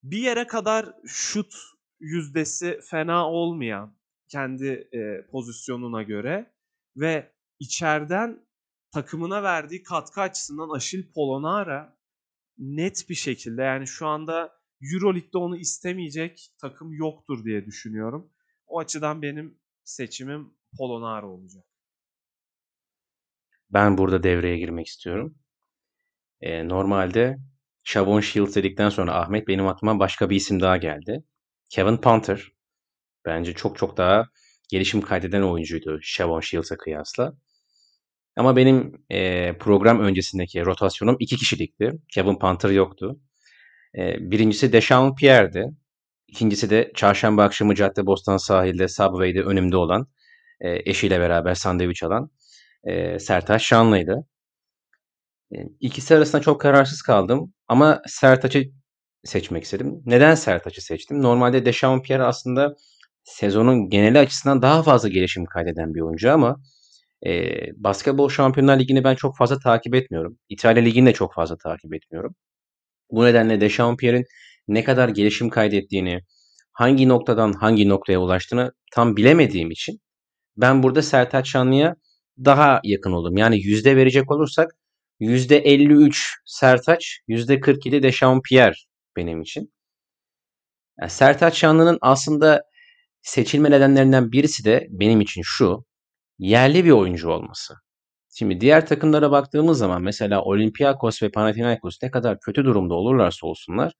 [0.02, 1.54] bir yere kadar şut
[2.00, 3.96] yüzdesi fena olmayan
[4.28, 6.54] kendi e, pozisyonuna göre
[6.96, 8.46] ve içeriden
[8.90, 11.98] takımına verdiği katkı açısından Aşil Polonara
[12.58, 14.60] net bir şekilde yani şu anda
[14.94, 18.30] Euroleague'de onu istemeyecek takım yoktur diye düşünüyorum.
[18.66, 21.64] O açıdan benim seçimim Polonara olacak.
[23.70, 25.38] Ben burada devreye girmek istiyorum.
[26.44, 27.38] Ee, normalde
[27.84, 31.24] Shavon Shields dedikten sonra Ahmet benim aklıma başka bir isim daha geldi.
[31.68, 32.52] Kevin Panther.
[33.26, 34.28] Bence çok çok daha
[34.70, 37.34] gelişim kaydeden oyuncuydu Shavon Shields'a kıyasla.
[38.36, 41.92] Ama benim e, program öncesindeki rotasyonum iki kişilikti.
[42.14, 43.20] Kevin Panther yoktu.
[43.98, 45.66] E, birincisi Deshaun Pierre'di.
[46.28, 50.06] İkincisi de çarşamba akşamı Cadde Bostan sahilde Subway'de önümde olan
[50.60, 52.30] e, eşiyle beraber sandviç alan
[52.84, 54.26] e, Sertaç Şanlı'ydı.
[55.80, 58.64] İkisi arasında çok kararsız kaldım ama Sertaç'ı
[59.24, 60.02] seçmek istedim.
[60.06, 61.22] Neden Sertaç'ı seçtim?
[61.22, 62.74] Normalde Deshaun Pierre aslında
[63.24, 66.56] sezonun geneli açısından daha fazla gelişim kaydeden bir oyuncu ama
[67.26, 70.38] e, Basketbol Şampiyonlar Ligi'ni ben çok fazla takip etmiyorum.
[70.48, 72.34] İtalya Ligi'ni de çok fazla takip etmiyorum.
[73.10, 74.24] Bu nedenle Deschampierre'in
[74.68, 76.20] ne kadar gelişim kaydettiğini,
[76.72, 80.00] hangi noktadan hangi noktaya ulaştığını tam bilemediğim için
[80.56, 81.96] ben burada Sertaç Şanlı'ya
[82.44, 83.36] daha yakın oldum.
[83.36, 84.70] Yani yüzde verecek olursak
[85.20, 88.74] 53 Sertaç, yüzde 47 Dechampierre
[89.16, 89.72] benim için.
[91.00, 92.62] Yani Sertaç Şanlı'nın aslında
[93.22, 95.84] seçilme nedenlerinden birisi de benim için şu.
[96.38, 97.74] Yerli bir oyuncu olması.
[98.38, 103.92] Şimdi diğer takımlara baktığımız zaman mesela Olympiakos ve Panathinaikos ne kadar kötü durumda olurlarsa olsunlar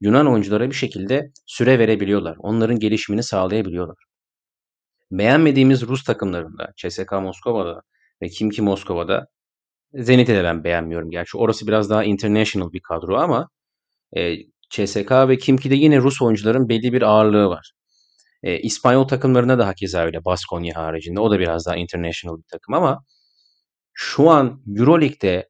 [0.00, 2.36] Yunan oyunculara bir şekilde süre verebiliyorlar.
[2.38, 3.96] Onların gelişimini sağlayabiliyorlar.
[5.10, 7.82] Beğenmediğimiz Rus takımlarında, CSKA Moskova'da
[8.22, 9.26] ve Kimki Moskova'da
[9.94, 11.10] Zenit'i de ben beğenmiyorum.
[11.10, 13.48] Gerçi orası biraz daha international bir kadro ama
[14.16, 14.36] e,
[14.70, 17.72] CSKA ve Kimki'de yine Rus oyuncuların belli bir ağırlığı var.
[18.42, 21.20] E, İspanyol takımlarında da hakeza öyle Baskonya haricinde.
[21.20, 23.04] O da biraz daha international bir takım ama
[23.92, 25.48] şu an Euroleague'de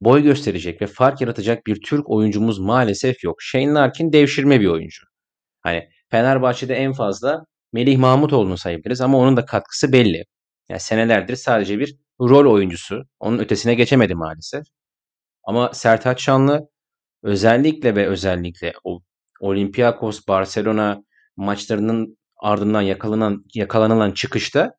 [0.00, 3.36] boy gösterecek ve fark yaratacak bir Türk oyuncumuz maalesef yok.
[3.42, 5.02] Shane Larkin devşirme bir oyuncu.
[5.60, 10.24] Hani Fenerbahçe'de en fazla Melih Mahmutoğlu'nu sayabiliriz ama onun da katkısı belli.
[10.68, 13.04] Yani senelerdir sadece bir rol oyuncusu.
[13.20, 14.64] Onun ötesine geçemedi maalesef.
[15.44, 16.68] Ama Sertaç Şanlı
[17.22, 19.00] özellikle ve özellikle o
[19.40, 21.02] Olympiakos Barcelona
[21.36, 24.72] maçlarının ardından yakalanan yakalanılan çıkışta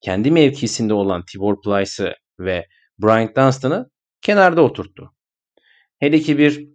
[0.00, 2.66] kendi mevkisinde olan Tibor Plyce'ı ve
[2.98, 3.90] Bryant Dunstan'ı
[4.22, 5.14] kenarda oturttu.
[5.98, 6.68] Hele ki bir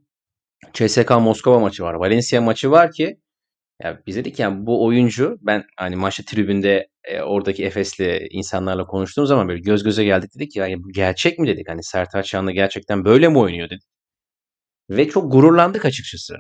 [0.74, 1.94] CSK Moskova maçı var.
[1.94, 3.18] Valencia maçı var ki
[3.84, 9.26] ya biz dedik yani bu oyuncu ben hani maçta tribünde e, oradaki Efes'li insanlarla konuştuğum
[9.26, 12.52] zaman böyle göz göze geldik dedik ya, ya bu gerçek mi dedik hani Sertaç Şanlı
[12.52, 13.84] gerçekten böyle mi oynuyor dedik.
[14.90, 16.36] Ve çok gururlandık açıkçası.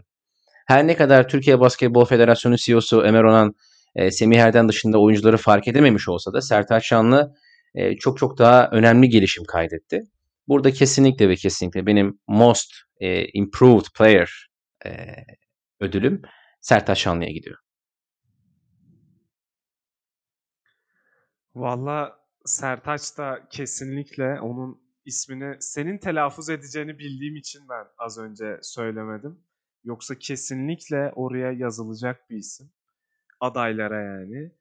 [0.67, 3.53] Her ne kadar Türkiye Basketbol Federasyonu CEO'su Ömer Onan
[3.95, 7.33] e, Semih Erden dışında oyuncuları fark edememiş olsa da Sertaç Şanlı
[7.75, 10.03] e, çok çok daha önemli gelişim kaydetti.
[10.47, 14.47] Burada kesinlikle ve kesinlikle benim most e, improved player
[14.85, 14.89] e,
[15.79, 16.21] ödülüm
[16.65, 17.57] Sertaç Şanlı'ya gidiyor.
[21.55, 29.43] Valla Sertaç da kesinlikle onun ismini senin telaffuz edeceğini bildiğim için ben az önce söylemedim.
[29.83, 32.71] Yoksa kesinlikle oraya yazılacak bir isim.
[33.39, 34.51] Adaylara yani.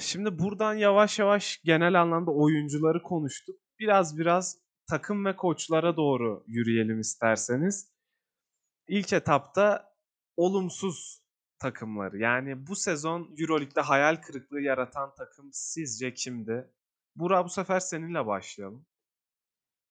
[0.00, 3.56] Şimdi buradan yavaş yavaş genel anlamda oyuncuları konuştuk.
[3.78, 4.58] Biraz biraz
[4.90, 7.92] takım ve koçlara doğru yürüyelim isterseniz.
[8.88, 9.93] İlk etapta
[10.36, 11.22] olumsuz
[11.58, 12.18] takımları.
[12.18, 16.70] Yani bu sezon Euroleague'de hayal kırıklığı yaratan takım sizce kimdi?
[17.16, 18.86] Burak bu sefer seninle başlayalım.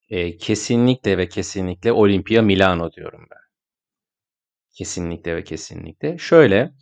[0.10, 3.43] E, kesinlikle ve kesinlikle Olimpia Milano diyorum ben.
[4.73, 6.17] Kesinlikle ve kesinlikle.
[6.17, 6.73] Şöyle,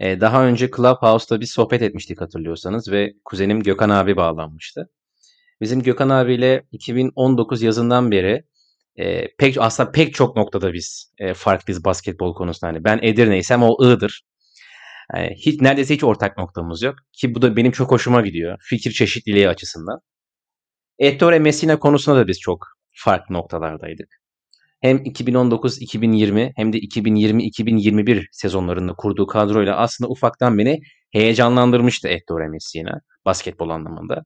[0.00, 4.90] e, daha önce Clubhouse'da bir sohbet etmiştik hatırlıyorsanız ve kuzenim Gökhan abi bağlanmıştı.
[5.60, 8.44] Bizim Gökhan abiyle 2019 yazından beri
[8.98, 12.72] e, pek aslında pek çok noktada biz e, farklıyız basketbol konusunda.
[12.72, 14.22] Hani ben Edirne'ysem o Iğdır.
[15.14, 18.90] Yani hiç neredeyse hiç ortak noktamız yok ki bu da benim çok hoşuma gidiyor fikir
[18.92, 19.98] çeşitliliği açısından.
[20.98, 22.66] Ettore Messina konusunda da biz çok
[23.04, 24.08] farklı noktalardaydık.
[24.80, 30.80] Hem 2019-2020 hem de 2020-2021 sezonlarında kurduğu kadroyla aslında ufaktan beni
[31.12, 34.22] heyecanlandırmıştı Ettore Messina basketbol anlamında.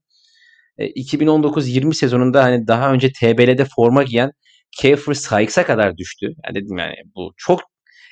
[0.79, 4.31] 2019-20 sezonunda hani daha önce TBL'de forma giyen
[4.77, 6.25] Kefir Sykes'a kadar düştü.
[6.45, 7.61] Yani dedim yani bu çok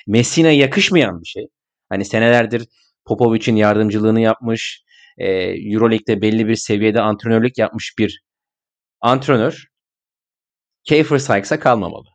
[0.06, 1.46] Messina'ya yakışmayan bir şey.
[1.88, 2.68] Hani senelerdir
[3.04, 4.82] Popovic'in yardımcılığını yapmış,
[5.18, 5.28] e,
[5.72, 8.22] Euroleague'de belli bir seviyede antrenörlük yapmış bir
[9.00, 9.64] antrenör
[10.84, 12.08] Kefir Sykes'a kalmamalı.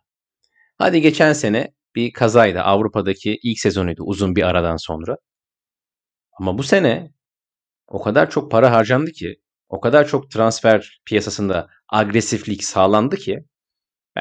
[0.77, 2.61] Hadi geçen sene bir kazaydı.
[2.61, 5.17] Avrupa'daki ilk sezonuydu uzun bir aradan sonra.
[6.39, 7.11] Ama bu sene
[7.87, 9.35] o kadar çok para harcandı ki,
[9.69, 13.39] o kadar çok transfer piyasasında agresiflik sağlandı ki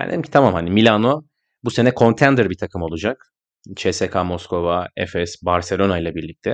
[0.01, 1.25] ben dedim ki tamam hani Milano
[1.65, 3.33] bu sene contender bir takım olacak.
[3.77, 6.51] CSKA Moskova, Efes, Barcelona ile birlikte.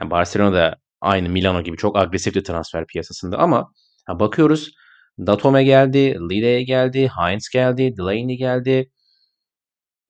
[0.00, 3.72] Yani Barcelona da aynı Milano gibi çok agresifti transfer piyasasında ama
[4.08, 4.70] bakıyoruz
[5.18, 8.90] Datome geldi, Lideye geldi, Heinz geldi, Delaney geldi.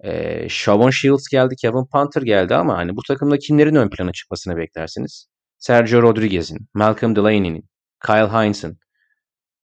[0.05, 4.57] Ee, Shavon Shields geldi, Kevin Panther geldi ama hani bu takımda kimlerin ön plana çıkmasını
[4.57, 5.27] beklersiniz?
[5.59, 7.69] Sergio Rodriguez'in, Malcolm Delaney'nin,
[8.07, 8.79] Kyle Heinz'in.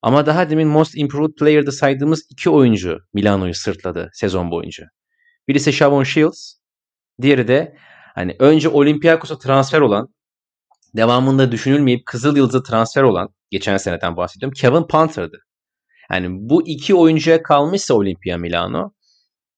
[0.02, 4.86] Ama daha demin Most Improved Player'da saydığımız iki oyuncu Milano'yu sırtladı sezon boyunca.
[5.48, 6.54] Birisi Shavon Shields,
[7.22, 7.78] diğeri de
[8.16, 10.08] hani önce Olympiakos'a transfer olan,
[10.96, 15.38] devamında düşünülmeyip Kızıl Yıldız'a transfer olan, geçen seneden bahsediyorum, Kevin Panther'dı.
[16.12, 18.92] Yani bu iki oyuncuya kalmışsa Olimpia Milano,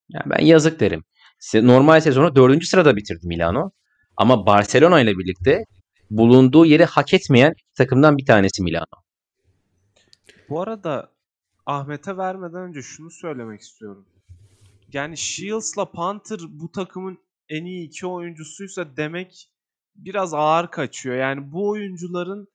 [0.10, 1.04] yani ben yazık derim.
[1.54, 3.72] Normal sezonu dördüncü sırada bitirdi Milano.
[4.18, 5.64] Ama Barcelona ile birlikte
[6.10, 9.03] bulunduğu yeri hak etmeyen takımdan bir tanesi Milano.
[10.50, 11.14] Bu arada
[11.66, 14.06] Ahmet'e vermeden önce şunu söylemek istiyorum.
[14.94, 17.18] Yani Shields'la Panther bu takımın
[17.50, 19.50] en iyi iki oyuncusuysa demek
[19.96, 21.16] biraz ağır kaçıyor.
[21.16, 22.48] Yani bu oyuncuların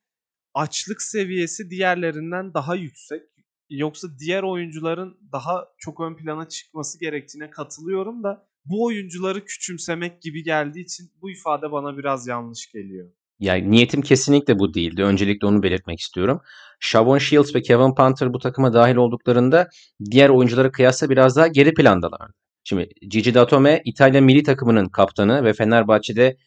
[0.53, 3.23] açlık seviyesi diğerlerinden daha yüksek.
[3.69, 10.43] Yoksa diğer oyuncuların daha çok ön plana çıkması gerektiğine katılıyorum da bu oyuncuları küçümsemek gibi
[10.43, 13.11] geldiği için bu ifade bana biraz yanlış geliyor.
[13.39, 15.03] Yani niyetim kesinlikle bu değildi.
[15.03, 16.41] Öncelikle onu belirtmek istiyorum.
[16.79, 19.67] Shavon Shields ve Kevin Panther bu takıma dahil olduklarında
[20.11, 22.33] diğer oyunculara kıyasla biraz daha geri plandalardı.
[22.63, 26.37] Şimdi Gigi Datome İtalya milli takımının kaptanı ve Fenerbahçe'de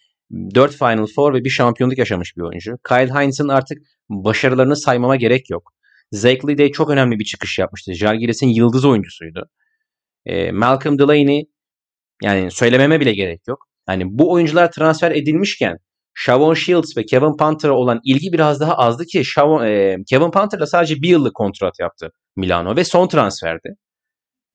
[0.55, 2.79] 4 Final Four ve bir şampiyonluk yaşamış bir oyuncu.
[2.89, 3.79] Kyle Heinz'in artık
[4.09, 5.73] başarılarını saymama gerek yok.
[6.13, 7.95] Zach Lidey çok önemli bir çıkış yapmıştı.
[7.95, 9.49] Jalgiris'in yıldız oyuncusuydu.
[10.27, 11.45] E, Malcolm Delaney
[12.23, 13.67] yani söylememe bile gerek yok.
[13.89, 15.79] Yani bu oyuncular transfer edilmişken
[16.15, 20.67] Shavon Shields ve Kevin Panther'a olan ilgi biraz daha azdı ki Shavon, e, Kevin Panther'la
[20.67, 23.75] sadece bir yıllık kontrat yaptı Milano ve son transferdi.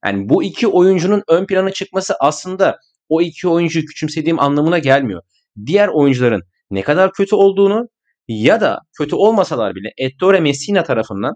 [0.05, 2.77] Yani bu iki oyuncunun ön plana çıkması aslında
[3.09, 5.21] o iki oyuncuyu küçümsediğim anlamına gelmiyor.
[5.65, 7.87] Diğer oyuncuların ne kadar kötü olduğunu
[8.27, 11.35] ya da kötü olmasalar bile Ettore Messina tarafından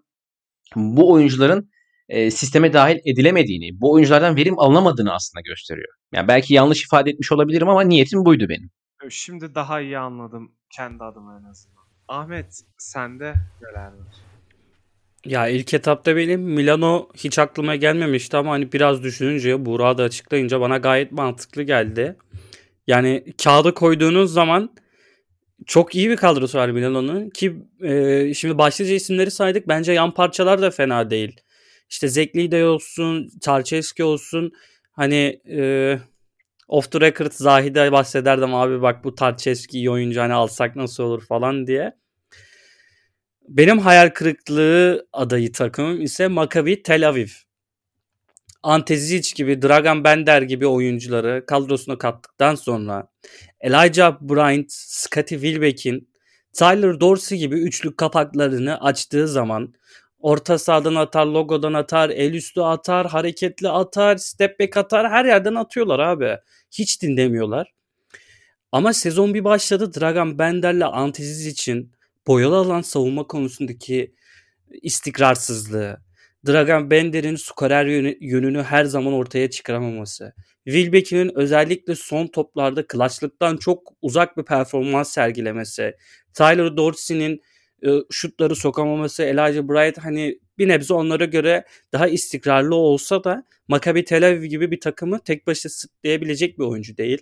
[0.75, 1.69] bu oyuncuların
[2.09, 5.93] e, sisteme dahil edilemediğini, bu oyunculardan verim alınamadığını aslında gösteriyor.
[6.13, 8.69] Yani belki yanlış ifade etmiş olabilirim ama niyetim buydu benim.
[9.09, 11.81] Şimdi daha iyi anladım kendi adıma en azından.
[12.07, 14.15] Ahmet sende neler var?
[15.25, 20.61] Ya ilk etapta benim Milano hiç aklıma gelmemişti ama hani biraz düşününce Buğra da açıklayınca
[20.61, 22.15] bana gayet mantıklı geldi.
[22.87, 24.75] Yani kağıda koyduğunuz zaman
[25.65, 30.61] çok iyi bir kadrosu var Milano'nun ki e, şimdi başlıca isimleri saydık bence yan parçalar
[30.61, 31.41] da fena değil.
[31.89, 34.51] İşte Zekli de olsun, Çarçeski olsun
[34.91, 35.99] hani e,
[36.71, 41.25] off the record Zahide bahsederdim abi bak bu Tarçeski iyi oyuncu hani alsak nasıl olur
[41.25, 41.93] falan diye.
[43.47, 47.27] Benim hayal kırıklığı adayı takımım ise Maccabi Tel Aviv.
[48.63, 53.07] Antezic gibi, Dragan Bender gibi oyuncuları kadrosuna kattıktan sonra
[53.61, 56.09] Elijah Bryant, Scottie Wilbeck'in
[56.53, 59.73] Tyler Dorsey gibi üçlük kapaklarını açtığı zaman
[60.21, 65.55] orta sahadan atar, logodan atar, el üstü atar, hareketli atar, step back atar her yerden
[65.55, 66.37] atıyorlar abi.
[66.71, 67.71] Hiç dinlemiyorlar.
[68.71, 71.91] Ama sezon bir başladı Dragan Bender'le Antiziz için
[72.27, 74.15] boyalı alan savunma konusundaki
[74.81, 76.01] istikrarsızlığı,
[76.47, 77.85] Dragan Bender'in skorer
[78.21, 80.33] yönünü her zaman ortaya çıkaramaması,
[80.65, 85.95] Wilbeck'in özellikle son toplarda klaçlıktan çok uzak bir performans sergilemesi,
[86.33, 87.41] Tyler Dorsey'nin
[87.85, 94.05] e, şutları sokamaması, Elijah Bryant hani bir nebze onlara göre daha istikrarlı olsa da Maccabi
[94.05, 97.21] Tel Aviv gibi bir takımı tek başına sırtlayabilecek bir oyuncu değil.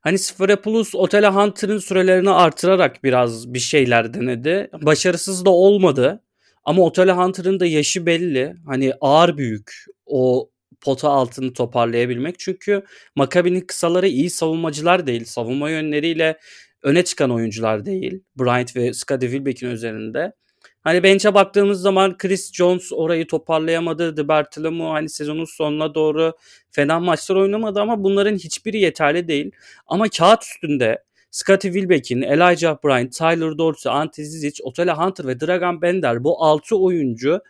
[0.00, 4.70] Hani Sferapoulous Otele Hunter'ın sürelerini artırarak biraz bir şeyler denedi.
[4.82, 6.22] Başarısız da olmadı.
[6.64, 8.54] Ama Otele Hunter'ın da yaşı belli.
[8.66, 10.50] Hani ağır büyük o
[10.80, 12.38] pota altını toparlayabilmek.
[12.38, 12.82] Çünkü
[13.14, 15.24] Maccabi'nin kısaları iyi savunmacılar değil.
[15.24, 16.38] Savunma yönleriyle
[16.86, 18.20] öne çıkan oyuncular değil.
[18.36, 20.32] Bryant ve Scottie Wilbeck'in üzerinde.
[20.80, 24.16] Hani bench'e baktığımız zaman Chris Jones orayı toparlayamadı.
[24.16, 26.32] De Bartolomeu hani sezonun sonuna doğru
[26.70, 29.50] fena maçlar oynamadı ama bunların hiçbiri yeterli değil.
[29.86, 35.82] Ama kağıt üstünde Scottie Wilbeck'in, Elijah Bryant, Tyler Dorsey, Ante Zizic, Otele Hunter ve Dragan
[35.82, 37.40] Bender bu 6 oyuncu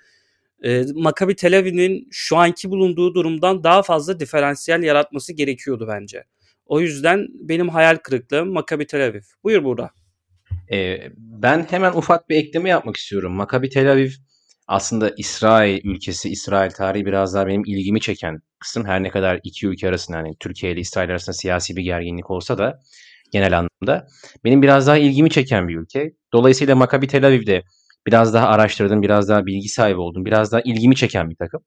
[0.64, 6.24] e, Maccabi Tel Aviv'in şu anki bulunduğu durumdan daha fazla diferansiyel yaratması gerekiyordu bence.
[6.66, 9.22] O yüzden benim hayal kırıklığım Maccabi Tel Aviv.
[9.44, 9.90] Buyur burada.
[10.72, 13.32] Ee, ben hemen ufak bir ekleme yapmak istiyorum.
[13.32, 14.10] Maccabi Tel Aviv
[14.68, 18.84] aslında İsrail ülkesi, İsrail tarihi biraz daha benim ilgimi çeken kısım.
[18.84, 22.58] Her ne kadar iki ülke arasında hani Türkiye ile İsrail arasında siyasi bir gerginlik olsa
[22.58, 22.80] da
[23.32, 24.06] genel anlamda
[24.44, 26.12] benim biraz daha ilgimi çeken bir ülke.
[26.32, 27.62] Dolayısıyla Maccabi Tel Aviv'de
[28.06, 31.60] biraz daha araştırdım, biraz daha bilgi sahibi oldum, biraz daha ilgimi çeken bir takım.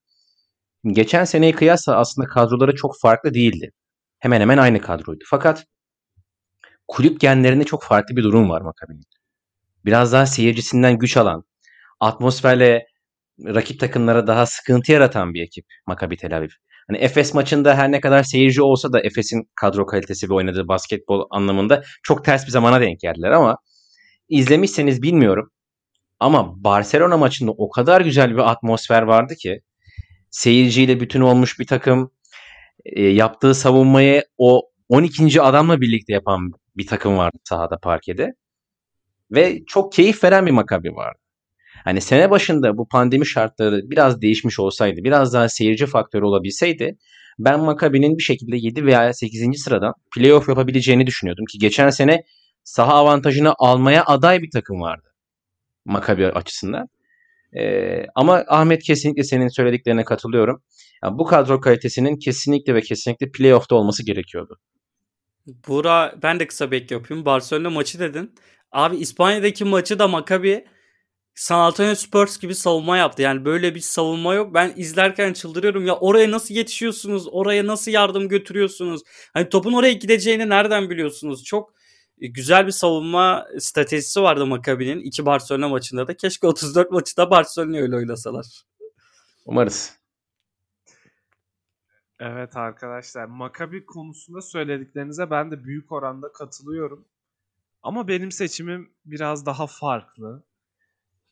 [0.91, 3.71] Geçen seneye kıyasla aslında kadroları çok farklı değildi.
[4.19, 5.23] Hemen hemen aynı kadroydu.
[5.27, 5.65] Fakat
[6.87, 9.03] kulüp genlerinde çok farklı bir durum var Maccabi'nin.
[9.85, 11.43] Biraz daha seyircisinden güç alan,
[11.99, 12.85] atmosferle
[13.45, 16.49] rakip takımlara daha sıkıntı yaratan bir ekip Maccabi Tel Aviv.
[16.87, 21.27] Hani Efes maçında her ne kadar seyirci olsa da Efes'in kadro kalitesi ve oynadığı basketbol
[21.31, 23.57] anlamında çok ters bir zamana denk geldiler ama
[24.29, 25.51] izlemişseniz bilmiyorum.
[26.19, 29.61] Ama Barcelona maçında o kadar güzel bir atmosfer vardı ki
[30.31, 32.11] seyirciyle bütün olmuş bir takım
[32.95, 35.41] e, yaptığı savunmayı o 12.
[35.41, 38.33] adamla birlikte yapan bir takım vardı sahada parkede.
[39.31, 41.19] Ve çok keyif veren bir makabi vardı.
[41.83, 46.97] Hani sene başında bu pandemi şartları biraz değişmiş olsaydı, biraz daha seyirci faktörü olabilseydi
[47.39, 49.63] ben Makabi'nin bir şekilde 7 veya 8.
[49.63, 52.23] sıradan playoff yapabileceğini düşünüyordum ki geçen sene
[52.63, 55.07] saha avantajını almaya aday bir takım vardı
[55.85, 56.87] Makabi açısından.
[57.59, 60.63] Ee, ama Ahmet kesinlikle senin söylediklerine katılıyorum.
[61.03, 64.59] Yani bu kadro kalitesinin kesinlikle ve kesinlikle playoff'ta olması gerekiyordu.
[65.67, 67.25] Bura ben de kısa bek yapayım.
[67.25, 68.35] Barcelona maçı dedin.
[68.71, 70.65] Abi İspanya'daki maçı da Maccabi
[71.39, 73.21] San Antonio Spurs gibi savunma yaptı.
[73.21, 74.53] Yani böyle bir savunma yok.
[74.53, 75.85] Ben izlerken çıldırıyorum.
[75.85, 77.27] Ya oraya nasıl yetişiyorsunuz?
[77.31, 79.01] Oraya nasıl yardım götürüyorsunuz?
[79.33, 81.43] Hani topun oraya gideceğini nereden biliyorsunuz?
[81.43, 81.73] Çok
[82.21, 84.99] e, güzel bir savunma stratejisi vardı Maccabi'nin.
[84.99, 86.17] iki Barcelona maçında da.
[86.17, 88.45] Keşke 34 maçı da Barcelona öyle oynasalar.
[89.45, 89.98] Umarız.
[92.19, 93.25] Evet arkadaşlar.
[93.25, 97.05] Maccabi konusunda söylediklerinize ben de büyük oranda katılıyorum.
[97.83, 100.43] Ama benim seçimim biraz daha farklı.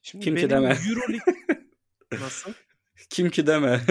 [0.01, 0.77] Şimdi Kim ki deme.
[0.89, 1.33] Euroleague
[2.21, 2.53] nasıl?
[3.09, 3.81] Kim ki deme.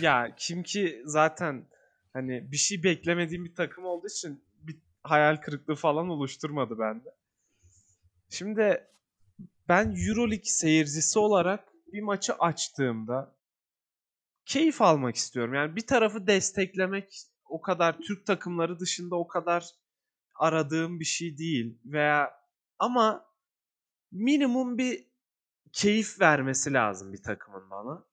[0.00, 1.66] ya kim ki zaten
[2.12, 7.08] hani bir şey beklemediğim bir takım olduğu için bir hayal kırıklığı falan oluşturmadı bende.
[8.30, 8.84] Şimdi
[9.68, 13.35] ben Euroleague seyircisi olarak bir maçı açtığımda
[14.46, 15.54] keyif almak istiyorum.
[15.54, 19.70] Yani bir tarafı desteklemek o kadar Türk takımları dışında o kadar
[20.34, 22.32] aradığım bir şey değil veya
[22.78, 23.26] ama
[24.12, 25.06] minimum bir
[25.72, 28.04] keyif vermesi lazım bir takımın bana.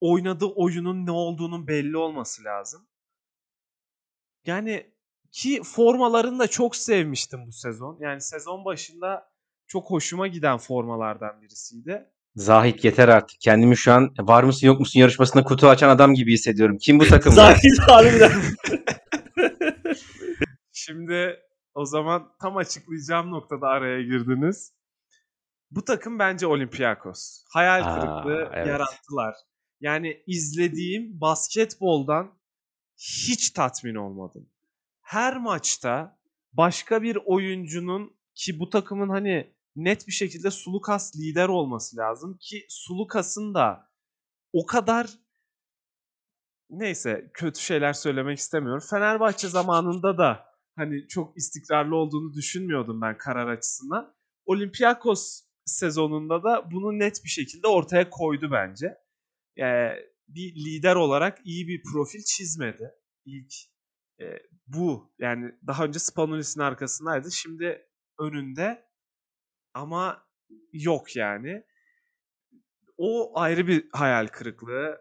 [0.00, 2.88] Oynadığı oyunun ne olduğunun belli olması lazım.
[4.46, 4.92] Yani
[5.30, 7.98] ki formalarını da çok sevmiştim bu sezon.
[8.00, 9.32] Yani sezon başında
[9.66, 12.10] çok hoşuma giden formalardan birisiydi.
[12.36, 13.40] Zahit yeter artık.
[13.40, 16.78] Kendimi şu an var mısın yok musun yarışmasında kutu açan adam gibi hissediyorum.
[16.78, 17.32] Kim bu takım?
[17.32, 18.32] Zahit harbiden.
[20.72, 21.36] Şimdi
[21.74, 24.72] o zaman tam açıklayacağım noktada araya girdiniz.
[25.70, 27.44] Bu takım bence Olympiakos.
[27.48, 28.66] Hayal kırıklığı Aa, evet.
[28.66, 29.34] yarattılar.
[29.80, 32.30] Yani izlediğim basketboldan
[32.96, 34.48] hiç tatmin olmadım.
[35.00, 36.18] Her maçta
[36.52, 42.66] başka bir oyuncunun ki bu takımın hani net bir şekilde Sulukas lider olması lazım ki
[42.68, 43.90] Sulukas'ın da
[44.52, 45.10] o kadar
[46.70, 48.82] neyse kötü şeyler söylemek istemiyorum.
[48.90, 50.44] Fenerbahçe zamanında da
[50.76, 54.14] hani çok istikrarlı olduğunu düşünmüyordum ben karar açısından.
[54.44, 58.98] Olympiakos sezonunda da bunu net bir şekilde ortaya koydu bence.
[59.56, 59.96] Yani
[60.28, 62.90] bir lider olarak iyi bir profil çizmedi.
[63.24, 63.54] İlk
[64.20, 64.24] e,
[64.66, 67.32] bu yani daha önce Spanulis'in arkasındaydı.
[67.32, 67.86] Şimdi
[68.18, 68.91] önünde
[69.74, 70.26] ama
[70.72, 71.64] yok yani.
[72.98, 75.00] O ayrı bir hayal kırıklığı.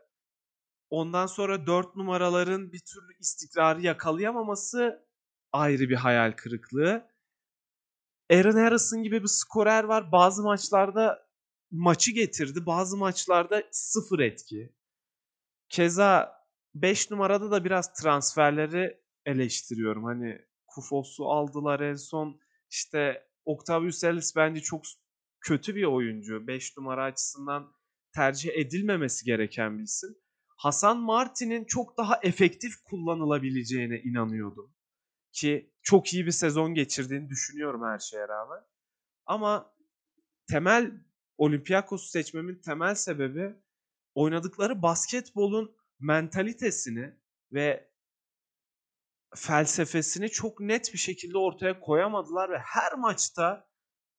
[0.89, 5.07] Ondan sonra 4 numaraların bir türlü istikrarı yakalayamaması
[5.51, 7.07] ayrı bir hayal kırıklığı.
[8.31, 10.11] Aaron Harrison gibi bir skorer var.
[10.11, 11.27] Bazı maçlarda
[11.71, 12.65] maçı getirdi.
[12.65, 14.73] Bazı maçlarda sıfır etki.
[15.69, 16.41] Keza
[16.75, 20.03] 5 numarada da biraz transferleri eleştiriyorum.
[20.03, 22.39] Hani Kufos'u aldılar en son.
[22.69, 24.83] İşte Octavius Ellis bence çok
[25.41, 26.47] kötü bir oyuncu.
[26.47, 27.73] 5 numara açısından
[28.15, 30.15] tercih edilmemesi gereken bir isim.
[30.57, 34.75] Hasan Martin'in çok daha efektif kullanılabileceğine inanıyordum.
[35.31, 38.63] Ki çok iyi bir sezon geçirdiğini düşünüyorum her şeye rağmen.
[39.25, 39.75] Ama
[40.49, 40.91] temel
[41.37, 43.55] Olympiakos'u seçmemin temel sebebi
[44.13, 47.13] oynadıkları basketbolun mentalitesini
[47.51, 47.90] ve
[49.35, 53.67] felsefesini çok net bir şekilde ortaya koyamadılar ve her maçta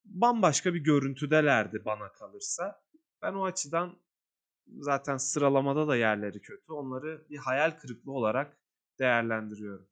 [0.04, 2.82] bambaşka bir görüntüdelerdi bana kalırsa.
[3.22, 3.98] Ben o açıdan
[4.66, 6.72] zaten sıralamada da yerleri kötü.
[6.72, 8.58] Onları bir hayal kırıklığı olarak
[8.98, 9.88] değerlendiriyorum.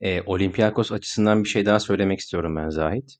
[0.00, 3.16] E, Olympiakos açısından bir şey daha söylemek istiyorum ben Zahit.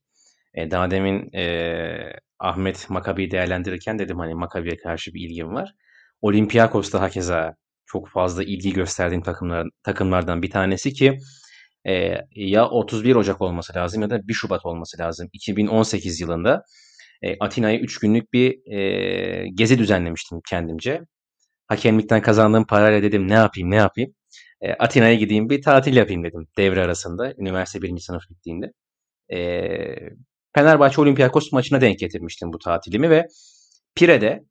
[0.54, 5.74] E, daha demin e, Ahmet Makabi'yi değerlendirirken dedim hani Makabi'ye karşı bir ilgim var.
[6.20, 7.56] Olympiakos'ta hakeza
[7.86, 11.18] çok fazla ilgi gösterdiğim takımlar, takımlardan bir tanesi ki
[11.86, 15.28] e, ya 31 Ocak olması lazım ya da 1 Şubat olması lazım.
[15.32, 16.62] 2018 yılında
[17.22, 21.00] e, Atina'ya 3 günlük bir e, gezi düzenlemiştim kendimce.
[21.68, 24.14] Hakemlikten kazandığım parayla dedim ne yapayım ne yapayım.
[24.60, 27.34] E, Atina'ya gideyim bir tatil yapayım dedim devre arasında.
[27.38, 27.98] Üniversite 1.
[27.98, 28.66] sınıf bittiğinde.
[29.32, 29.38] E,
[30.54, 33.26] Fenerbahçe Olympiakos maçına denk getirmiştim bu tatilimi ve
[33.94, 34.44] Pire'de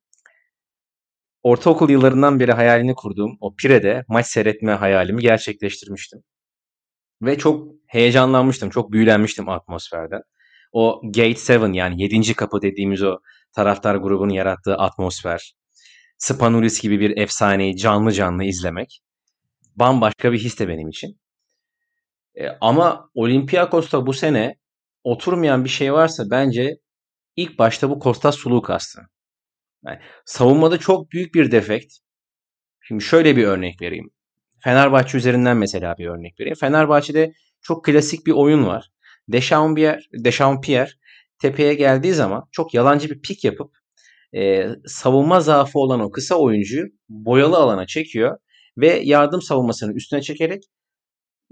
[1.44, 6.24] ortaokul yıllarından beri hayalini kurduğum o Pire'de maç seyretme hayalimi gerçekleştirmiştim.
[7.22, 10.22] Ve çok heyecanlanmıştım, çok büyülenmiştim atmosferden.
[10.72, 12.34] O Gate 7 yani 7.
[12.34, 13.20] kapı dediğimiz o
[13.56, 15.54] taraftar grubunun yarattığı atmosfer,
[16.18, 19.02] Spanulis gibi bir efsaneyi canlı canlı izlemek
[19.76, 21.20] bambaşka bir his de benim için.
[22.36, 24.56] E, ama Olympiakos'ta bu sene
[25.04, 26.78] oturmayan bir şey varsa bence
[27.36, 29.10] ilk başta bu Kostas Sulukas'tı.
[29.86, 31.94] Yani savunmada çok büyük bir defekt.
[32.82, 34.10] Şimdi şöyle bir örnek vereyim.
[34.64, 36.56] Fenerbahçe üzerinden mesela bir örnek vereyim.
[36.56, 38.90] Fenerbahçe'de çok klasik bir oyun var.
[39.28, 40.92] Dechampierre, Dechampierre
[41.42, 43.72] tepeye geldiği zaman çok yalancı bir pik yapıp
[44.36, 48.38] e, savunma zaafı olan o kısa oyuncuyu boyalı alana çekiyor
[48.78, 50.64] ve yardım savunmasını üstüne çekerek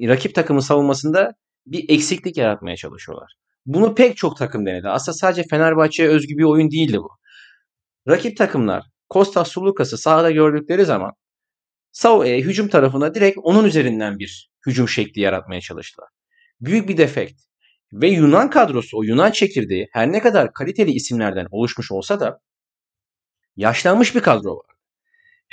[0.01, 1.33] rakip takımın savunmasında
[1.65, 3.33] bir eksiklik yaratmaya çalışıyorlar.
[3.65, 4.89] Bunu pek çok takım denedi.
[4.89, 7.09] Aslında sadece Fenerbahçe'ye özgü bir oyun değildi bu.
[8.07, 11.11] Rakip takımlar Kostas Sulukas'ı sahada gördükleri zaman
[12.05, 16.09] e, hücum tarafına direkt onun üzerinden bir hücum şekli yaratmaya çalıştılar.
[16.61, 17.41] Büyük bir defekt.
[17.93, 22.39] Ve Yunan kadrosu, o Yunan çekirdeği her ne kadar kaliteli isimlerden oluşmuş olsa da
[23.55, 24.75] yaşlanmış bir kadro var.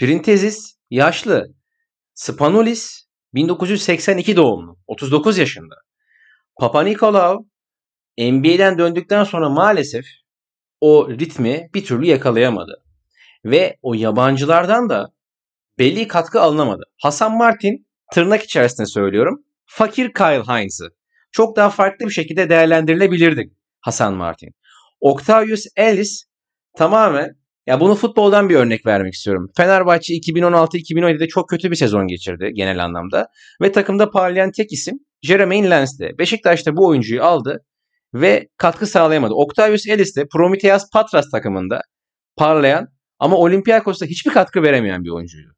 [0.01, 1.47] Printezis yaşlı.
[2.15, 4.79] Spanulis 1982 doğumlu.
[4.87, 5.75] 39 yaşında.
[6.61, 7.49] Papa Nikolaou
[8.19, 10.05] NBA'den döndükten sonra maalesef
[10.81, 12.85] o ritmi bir türlü yakalayamadı.
[13.45, 15.13] Ve o yabancılardan da
[15.79, 16.83] belli katkı alınamadı.
[17.03, 19.45] Hasan Martin tırnak içerisinde söylüyorum.
[19.67, 20.89] Fakir Kyle Hines'ı.
[21.33, 23.51] Çok daha farklı bir şekilde değerlendirilebilirdi
[23.81, 24.55] Hasan Martin.
[25.01, 26.25] Octavius Ellis
[26.77, 29.51] tamamen ya bunu futboldan bir örnek vermek istiyorum.
[29.57, 33.29] Fenerbahçe 2016-2017'de çok kötü bir sezon geçirdi genel anlamda.
[33.63, 36.11] Ve takımda parlayan tek isim Jermaine Lens'ti.
[36.19, 37.65] Beşiktaş da bu oyuncuyu aldı
[38.15, 39.35] ve katkı sağlayamadı.
[39.35, 41.81] Octavius Ellis de Prometheus Patras takımında
[42.37, 42.89] parlayan
[43.19, 45.49] ama Olympiakos'ta hiçbir katkı veremeyen bir oyuncuydu.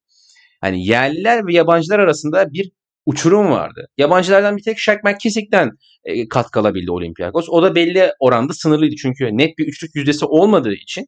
[0.60, 2.70] Hani yerliler ve yabancılar arasında bir
[3.06, 3.86] uçurum vardı.
[3.98, 5.70] Yabancılardan bir tek Shaq McKissick'ten
[6.04, 7.48] e, katkı alabildi Olympiakos.
[7.48, 11.06] O da belli oranda sınırlıydı çünkü net bir üçlük yüzdesi olmadığı için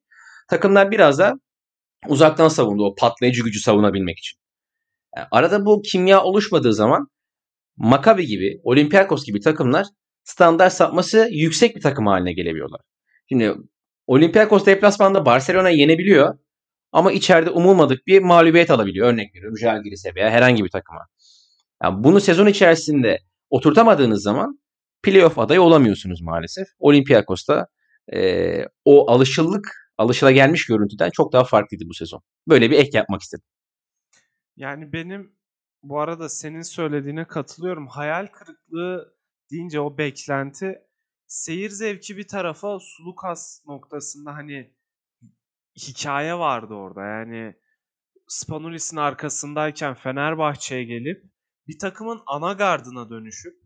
[0.50, 1.34] takımlar biraz da
[2.08, 4.38] uzaktan savundu o patlayıcı gücü savunabilmek için.
[5.16, 7.06] Yani arada bu kimya oluşmadığı zaman
[7.76, 9.86] Maccabi gibi, Olympiakos gibi takımlar
[10.24, 12.80] standart sapması yüksek bir takım haline gelebiliyorlar.
[13.28, 13.54] Şimdi
[14.06, 16.38] Olympiakos deplasmanda Barcelona yenebiliyor
[16.92, 19.08] ama içeride umulmadık bir mağlubiyet alabiliyor.
[19.08, 21.06] Örnek veriyorum Jalgiris'e veya herhangi bir takıma.
[21.82, 23.18] Yani bunu sezon içerisinde
[23.50, 24.60] oturtamadığınız zaman
[25.02, 26.68] playoff adayı olamıyorsunuz maalesef.
[26.78, 27.66] Olympiakos'ta
[28.12, 32.20] e, o alışıllık, alışılagelmiş görüntüden çok daha farklıydı bu sezon.
[32.48, 33.44] Böyle bir ek yapmak istedim.
[34.56, 35.32] Yani benim
[35.82, 37.86] bu arada senin söylediğine katılıyorum.
[37.86, 39.14] Hayal kırıklığı
[39.52, 40.82] deyince o beklenti
[41.26, 44.74] seyir zevki bir tarafa Sulukas noktasında hani
[45.76, 47.04] hikaye vardı orada.
[47.04, 47.54] Yani
[48.28, 51.24] Spanulis'in arkasındayken Fenerbahçe'ye gelip
[51.68, 53.62] bir takımın ana gardına dönüşüp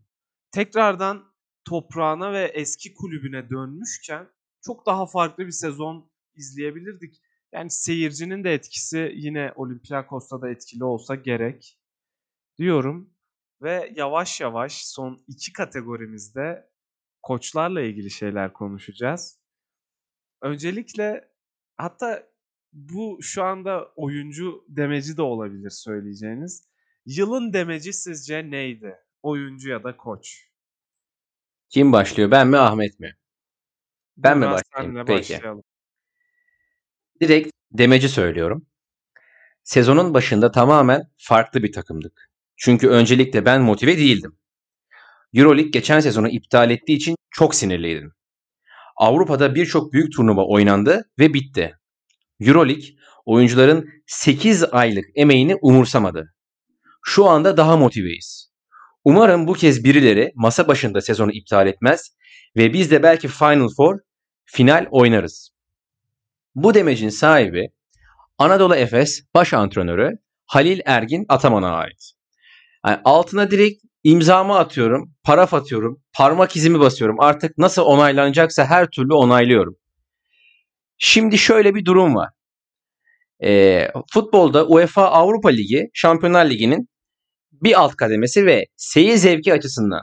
[0.51, 1.33] tekrardan
[1.65, 4.29] toprağına ve eski kulübüne dönmüşken
[4.65, 7.21] çok daha farklı bir sezon izleyebilirdik.
[7.51, 11.79] Yani seyircinin de etkisi yine Olympiakos'ta da etkili olsa gerek
[12.57, 13.16] diyorum.
[13.61, 16.69] Ve yavaş yavaş son iki kategorimizde
[17.21, 19.39] koçlarla ilgili şeyler konuşacağız.
[20.41, 21.31] Öncelikle
[21.77, 22.23] hatta
[22.73, 26.69] bu şu anda oyuncu demeci de olabilir söyleyeceğiniz.
[27.05, 28.95] Yılın demeci sizce neydi?
[29.21, 30.47] Oyuncu ya da koç?
[31.69, 32.31] Kim başlıyor?
[32.31, 33.17] Ben mi Ahmet mi?
[34.17, 35.05] Ben mi Burak, başlayayım?
[35.05, 35.33] Peki.
[35.33, 35.63] başlayalım.
[37.21, 38.67] Direkt demeci söylüyorum.
[39.63, 42.26] Sezonun başında tamamen farklı bir takımdık.
[42.57, 44.37] Çünkü öncelikle ben motive değildim.
[45.33, 48.11] Euroleague geçen sezonu iptal ettiği için çok sinirliydim.
[48.97, 51.75] Avrupa'da birçok büyük turnuva oynandı ve bitti.
[52.39, 52.87] Euroleague
[53.25, 56.33] oyuncuların 8 aylık emeğini umursamadı.
[57.03, 58.51] Şu anda daha motiveyiz.
[59.03, 62.15] Umarım bu kez birileri masa başında sezonu iptal etmez
[62.55, 63.99] ve biz de belki Final Four,
[64.45, 65.49] final oynarız.
[66.55, 67.69] Bu demecin sahibi
[68.37, 72.16] Anadolu Efes baş antrenörü Halil Ergin Ataman'a ait.
[72.85, 77.19] Yani altına direkt imzamı atıyorum, paraf atıyorum, parmak izimi basıyorum.
[77.19, 79.75] Artık nasıl onaylanacaksa her türlü onaylıyorum.
[80.97, 82.29] Şimdi şöyle bir durum var.
[83.43, 86.89] E, futbolda UEFA Avrupa Ligi, Şampiyonlar Ligi'nin
[87.51, 90.01] bir alt kademesi ve seyir zevki açısından,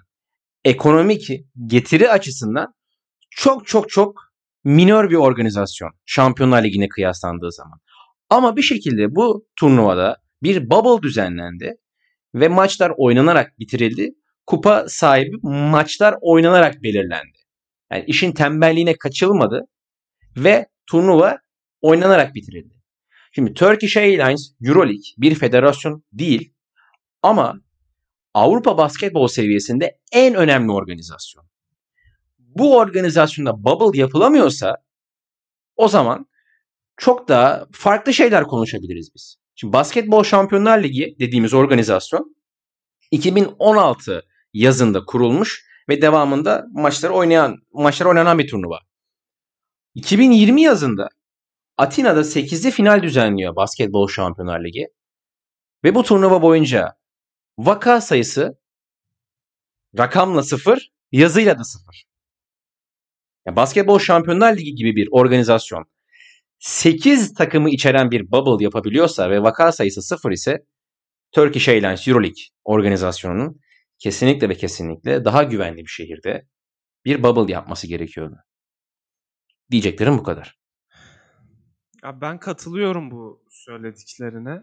[0.64, 1.31] ekonomik
[1.66, 2.75] getiri açısından
[3.31, 4.20] çok çok çok
[4.64, 7.79] minör bir organizasyon Şampiyonlar Ligi'ne kıyaslandığı zaman.
[8.31, 11.75] Ama bir şekilde bu turnuvada bir bubble düzenlendi
[12.35, 14.14] ve maçlar oynanarak bitirildi.
[14.47, 17.39] Kupa sahibi maçlar oynanarak belirlendi.
[17.93, 19.66] Yani işin tembelliğine kaçılmadı
[20.37, 21.39] ve turnuva
[21.80, 22.74] oynanarak bitirildi.
[23.32, 26.53] Şimdi Turkish Airlines Euroleague bir federasyon değil
[27.22, 27.61] ama
[28.35, 31.49] Avrupa basketbol seviyesinde en önemli organizasyon.
[32.39, 34.76] Bu organizasyonda bubble yapılamıyorsa
[35.76, 36.26] o zaman
[36.97, 39.37] çok daha farklı şeyler konuşabiliriz biz.
[39.55, 42.36] Şimdi Basketbol Şampiyonlar Ligi dediğimiz organizasyon
[43.11, 48.78] 2016 yazında kurulmuş ve devamında maçları oynayan maçlar oynanan bir turnuva.
[49.94, 51.09] 2020 yazında
[51.76, 54.86] Atina'da 8'li final düzenliyor Basketbol Şampiyonlar Ligi.
[55.84, 56.94] Ve bu turnuva boyunca
[57.59, 58.59] vaka sayısı
[59.98, 62.05] rakamla sıfır, yazıyla da sıfır.
[63.46, 65.84] Yani Basketbol Şampiyonlar Ligi gibi bir organizasyon
[66.65, 70.67] 8 takımı içeren bir bubble yapabiliyorsa ve vaka sayısı sıfır ise
[71.33, 73.61] Turkish Airlines Euroleague organizasyonunun
[73.99, 76.49] kesinlikle ve kesinlikle daha güvenli bir şehirde
[77.05, 78.37] bir bubble yapması gerekiyordu.
[79.71, 80.59] Diyeceklerim bu kadar.
[82.05, 84.62] Ya ben katılıyorum bu söylediklerine.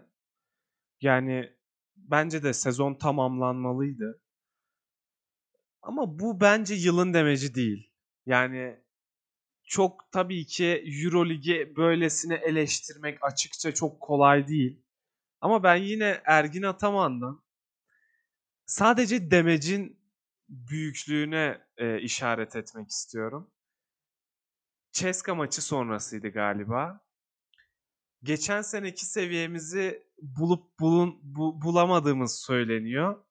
[1.00, 1.52] Yani
[1.96, 4.20] bence de sezon tamamlanmalıydı.
[5.82, 7.90] Ama bu bence yılın demeci değil.
[8.26, 8.81] Yani
[9.72, 14.82] çok tabii ki Euroligi böylesine eleştirmek açıkça çok kolay değil.
[15.40, 17.42] Ama ben yine Ergin Ataman'dan
[18.66, 20.00] sadece demecin
[20.48, 23.50] büyüklüğüne e, işaret etmek istiyorum.
[24.92, 27.00] Ceska maçı sonrasıydı galiba.
[28.22, 33.24] Geçen seneki seviyemizi bulup bulun, bu, bulamadığımız söyleniyor.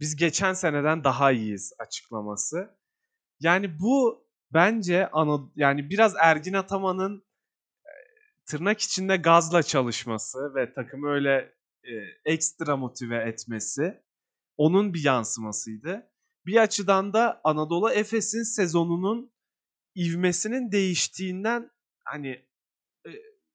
[0.00, 2.78] Biz geçen seneden daha iyiyiz açıklaması.
[3.40, 7.24] Yani bu bence ana, yani biraz Ergin Ataman'ın
[7.84, 7.92] e,
[8.46, 11.92] tırnak içinde gazla çalışması ve takımı öyle e,
[12.24, 14.02] ekstra motive etmesi
[14.56, 16.10] onun bir yansımasıydı.
[16.46, 19.32] Bir açıdan da Anadolu Efes'in sezonunun
[19.96, 21.70] ivmesinin değiştiğinden
[22.04, 22.46] hani
[23.06, 23.10] e,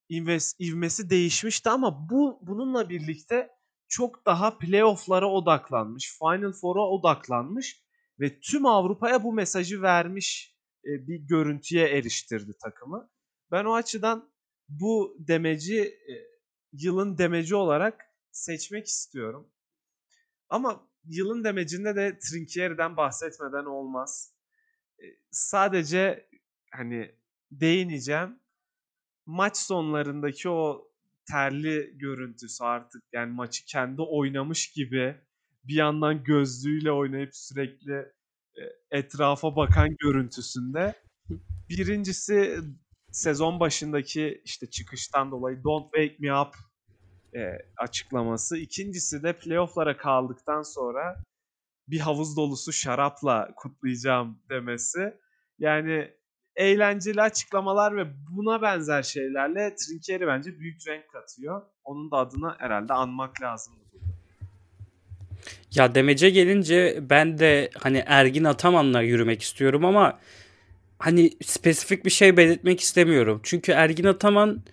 [0.10, 3.50] ivmes, ivmesi değişmişti ama bu bununla birlikte
[3.88, 7.84] çok daha playoff'lara odaklanmış, Final Four'a odaklanmış
[8.20, 10.51] ve tüm Avrupa'ya bu mesajı vermiş
[10.86, 13.10] e, bir görüntüye eriştirdi takımı.
[13.52, 14.32] Ben o açıdan
[14.70, 16.14] bu demeci e,
[16.74, 19.48] yılın demeci olarak seçmek istiyorum.
[20.50, 24.34] Ama yılın demecinde de Trinkieri'den bahsetmeden olmaz.
[25.00, 26.30] E, sadece
[26.72, 27.16] hani
[27.52, 28.40] değineceğim.
[29.26, 30.92] Maç sonlarındaki o
[31.32, 35.22] terli görüntüsü artık yani maçı kendi oynamış gibi
[35.64, 38.12] bir yandan gözlüğüyle oynayıp sürekli
[38.92, 40.96] etrafa bakan görüntüsünde
[41.70, 42.60] birincisi
[43.12, 46.56] sezon başındaki işte çıkıştan dolayı Don't Wake Me Up
[47.36, 48.58] e, açıklaması.
[48.58, 51.24] İkincisi de playofflara kaldıktan sonra
[51.88, 55.14] bir havuz dolusu şarapla kutlayacağım demesi.
[55.60, 56.12] Yani
[56.56, 61.62] eğlenceli açıklamalar ve buna benzer şeylerle Trinkieri bence büyük renk katıyor.
[61.84, 63.81] Onun da adını herhalde anmak lazım.
[65.76, 70.20] Ya demece gelince ben de hani Ergin Ataman'la yürümek istiyorum ama
[71.00, 73.40] hani spesifik bir şey belirtmek istemiyorum.
[73.44, 74.64] Çünkü Ergin Ataman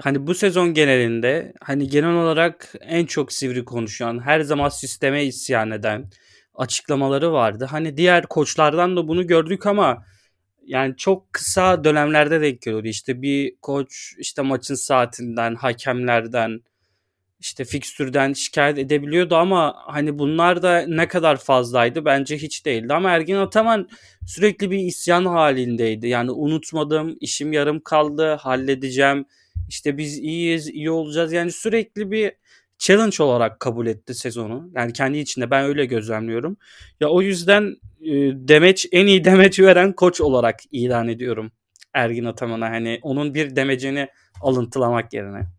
[0.00, 5.70] hani bu sezon genelinde hani genel olarak en çok sivri konuşan, her zaman sisteme isyan
[5.70, 6.10] eden
[6.54, 7.64] açıklamaları vardı.
[7.70, 10.04] Hani diğer koçlardan da bunu gördük ama
[10.66, 12.88] yani çok kısa dönemlerde denk geliyordu.
[12.88, 16.60] İşte bir koç işte maçın saatinden, hakemlerden,
[17.46, 22.94] işte fikstürden şikayet edebiliyordu ama hani bunlar da ne kadar fazlaydı bence hiç değildi.
[22.94, 23.88] Ama Ergin Ataman
[24.26, 26.08] sürekli bir isyan halindeydi.
[26.08, 29.26] Yani unutmadım, işim yarım kaldı, halledeceğim.
[29.68, 31.32] İşte biz iyiyiz, iyi olacağız.
[31.32, 32.32] Yani sürekli bir
[32.78, 34.70] challenge olarak kabul etti sezonu.
[34.74, 36.56] Yani kendi içinde ben öyle gözlemliyorum.
[37.00, 38.12] Ya o yüzden e,
[38.48, 41.52] demeç en iyi demeci veren koç olarak ilan ediyorum
[41.94, 42.70] Ergin Ataman'a.
[42.70, 44.08] Hani onun bir demecini
[44.42, 45.55] alıntılamak yerine.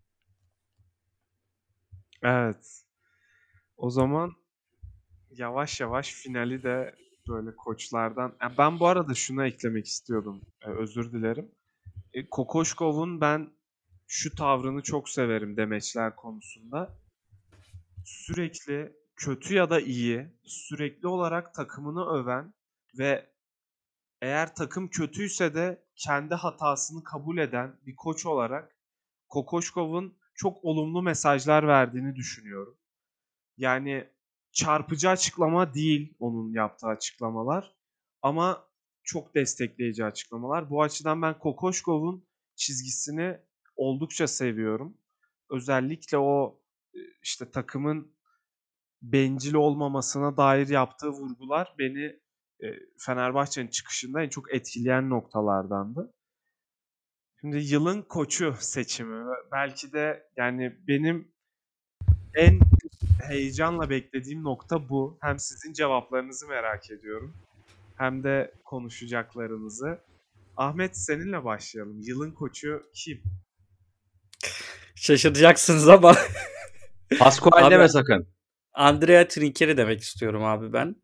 [2.22, 2.84] Evet.
[3.76, 4.32] O zaman
[5.30, 6.94] yavaş yavaş finali de
[7.28, 8.36] böyle koçlardan.
[8.58, 10.40] Ben bu arada şunu eklemek istiyordum.
[10.62, 11.50] Ee, özür dilerim.
[12.12, 13.50] E, Kokoşkov'un ben
[14.06, 16.98] şu tavrını çok severim demeçler konusunda.
[18.04, 22.54] Sürekli kötü ya da iyi, sürekli olarak takımını öven
[22.98, 23.30] ve
[24.22, 28.76] eğer takım kötüyse de kendi hatasını kabul eden bir koç olarak
[29.28, 32.78] Kokoşkov'un çok olumlu mesajlar verdiğini düşünüyorum.
[33.56, 34.08] Yani
[34.52, 37.76] çarpıcı açıklama değil onun yaptığı açıklamalar
[38.22, 38.68] ama
[39.02, 40.70] çok destekleyici açıklamalar.
[40.70, 43.38] Bu açıdan ben Kokoşkov'un çizgisini
[43.76, 44.98] oldukça seviyorum.
[45.50, 46.62] Özellikle o
[46.94, 48.16] e, işte takımın
[49.02, 52.20] bencil olmamasına dair yaptığı vurgular beni
[52.60, 52.66] e,
[52.98, 56.14] Fenerbahçe'nin çıkışında en çok etkileyen noktalardandı.
[57.40, 59.24] Şimdi yılın koçu seçimi.
[59.52, 61.28] Belki de yani benim
[62.34, 62.60] en
[63.22, 65.18] heyecanla beklediğim nokta bu.
[65.20, 67.34] Hem sizin cevaplarınızı merak ediyorum.
[67.96, 69.98] Hem de konuşacaklarınızı.
[70.56, 72.00] Ahmet seninle başlayalım.
[72.00, 73.22] Yılın koçu kim?
[74.94, 76.14] Şaşıracaksınız ama.
[77.18, 78.26] Pascual deme sakın.
[78.72, 80.96] Andrea Trinchieri demek istiyorum abi ben.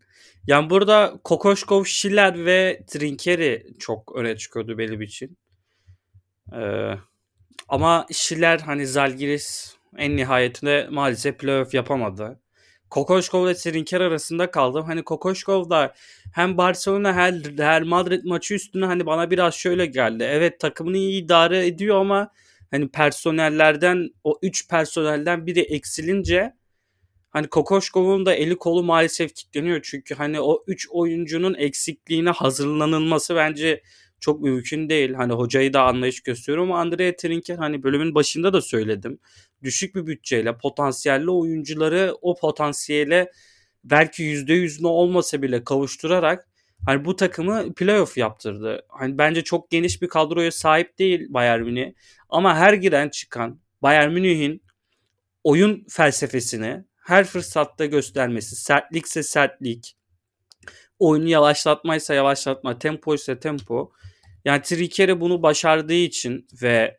[0.46, 5.38] Yani burada Kokoşkov, Schiller ve Trinchieri çok öne çıkıyordu benim için.
[6.52, 6.94] Ee,
[7.68, 12.40] ama Schiller hani Zalgiris en nihayetinde maalesef playoff yapamadı.
[12.90, 14.84] Kokoşkov ve Trinker arasında kaldım.
[14.84, 15.94] Hani Kokoşkov da
[16.34, 20.24] hem Barcelona hem Real Madrid maçı üstüne hani bana biraz şöyle geldi.
[20.28, 22.30] Evet takımını iyi idare ediyor ama
[22.70, 26.54] hani personellerden o 3 personelden biri eksilince
[27.30, 29.80] hani Kokoşkov'un da eli kolu maalesef kilitleniyor.
[29.82, 33.82] Çünkü hani o 3 oyuncunun eksikliğine hazırlanılması bence
[34.20, 35.14] çok mümkün değil.
[35.14, 39.18] Hani hocayı da anlayış gösteriyor ama Andrea Trinker hani bölümün başında da söyledim.
[39.62, 43.32] Düşük bir bütçeyle potansiyelli oyuncuları o potansiyele
[43.84, 46.48] belki %100'üne olmasa bile kavuşturarak
[46.86, 48.86] hani bu takımı playoff yaptırdı.
[48.88, 51.92] Hani bence çok geniş bir kadroya sahip değil Bayern Münih
[52.28, 54.62] ama her giren çıkan Bayern Münih'in
[55.44, 59.96] oyun felsefesini her fırsatta göstermesi, sertlikse sertlik,
[61.04, 63.92] oyunu yavaşlatmaysa yavaşlatma, tempo ise tempo.
[64.44, 66.98] Yani Trinkeri bunu başardığı için ve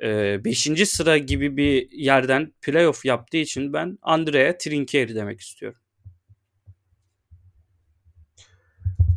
[0.00, 0.66] 5.
[0.66, 5.80] E, sıra gibi bir yerden playoff yaptığı için ben Andrea Trinkeri demek istiyorum.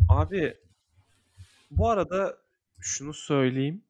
[0.09, 0.57] Abi
[1.71, 2.37] bu arada
[2.79, 3.83] şunu söyleyeyim.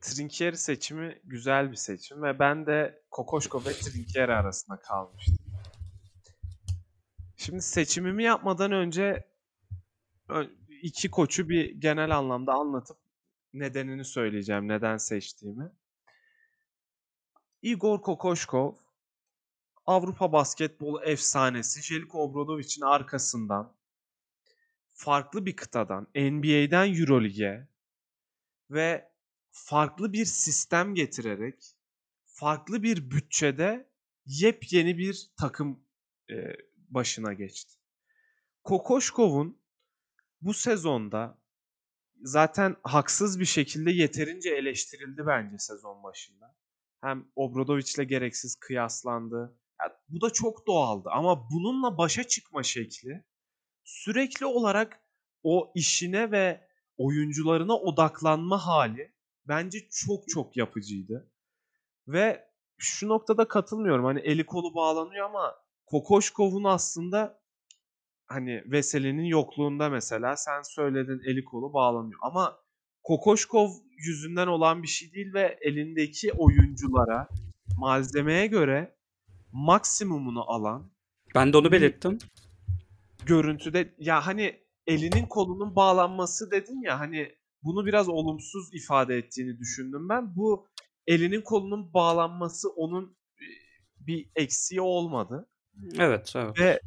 [0.00, 5.38] Trinkieri seçimi güzel bir seçim ve ben de Kokoşko ve Trinkieri arasında kalmıştım.
[7.36, 9.24] Şimdi seçimimi yapmadan önce
[10.82, 12.98] iki koçu bir genel anlamda anlatıp
[13.54, 15.72] nedenini söyleyeceğim, neden seçtiğimi.
[17.62, 18.74] Igor Kokoşkov
[19.86, 23.76] Avrupa basketbolu efsanesi Jeliko Obradovic'in arkasından
[24.90, 27.68] farklı bir kıtadan NBA'den EuroLeague'e
[28.70, 29.12] ve
[29.50, 31.74] farklı bir sistem getirerek
[32.24, 33.90] farklı bir bütçede
[34.26, 35.80] yepyeni bir takım
[36.30, 36.34] e,
[36.76, 37.74] başına geçti.
[38.64, 39.58] Kokoşkov'un
[40.46, 41.38] bu sezonda
[42.22, 46.56] zaten haksız bir şekilde yeterince eleştirildi bence sezon başında.
[47.00, 49.58] Hem Obradovic'le gereksiz kıyaslandı.
[49.80, 53.24] Yani bu da çok doğaldı ama bununla başa çıkma şekli
[53.84, 55.00] sürekli olarak
[55.42, 59.12] o işine ve oyuncularına odaklanma hali
[59.48, 61.32] bence çok çok yapıcıydı.
[62.08, 64.04] Ve şu noktada katılmıyorum.
[64.04, 65.54] Hani eli kolu bağlanıyor ama
[65.86, 67.45] Kokoşkov'un aslında
[68.26, 72.18] hani Veseli'nin yokluğunda mesela sen söyledin eli kolu bağlanıyor.
[72.22, 72.58] Ama
[73.02, 77.28] Kokoşkov yüzünden olan bir şey değil ve elindeki oyunculara
[77.78, 78.96] malzemeye göre
[79.52, 80.90] maksimumunu alan
[81.34, 82.18] Ben de onu belirttim.
[83.26, 90.08] görüntüde ya hani elinin kolunun bağlanması dedin ya hani bunu biraz olumsuz ifade ettiğini düşündüm
[90.08, 90.36] ben.
[90.36, 90.66] Bu
[91.06, 93.46] elinin kolunun bağlanması onun e,
[94.06, 95.48] bir eksiği olmadı.
[95.98, 96.60] Evet, evet.
[96.60, 96.80] Ve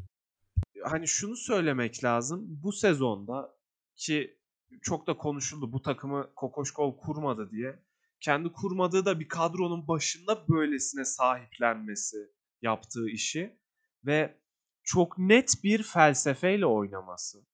[0.83, 2.45] hani şunu söylemek lazım.
[2.47, 3.55] Bu sezonda
[3.95, 4.39] ki
[4.81, 7.83] çok da konuşuldu bu takımı Kokoşkov kurmadı diye.
[8.19, 12.17] Kendi kurmadığı da bir kadronun başında böylesine sahiplenmesi
[12.61, 13.59] yaptığı işi
[14.05, 14.39] ve
[14.83, 17.45] çok net bir felsefeyle oynaması.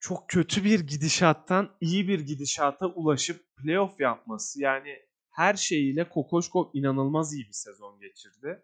[0.00, 4.60] Çok kötü bir gidişattan iyi bir gidişata ulaşıp playoff yapması.
[4.60, 4.98] Yani
[5.30, 8.62] her şeyiyle Kokoşkov inanılmaz iyi bir sezon geçirdi.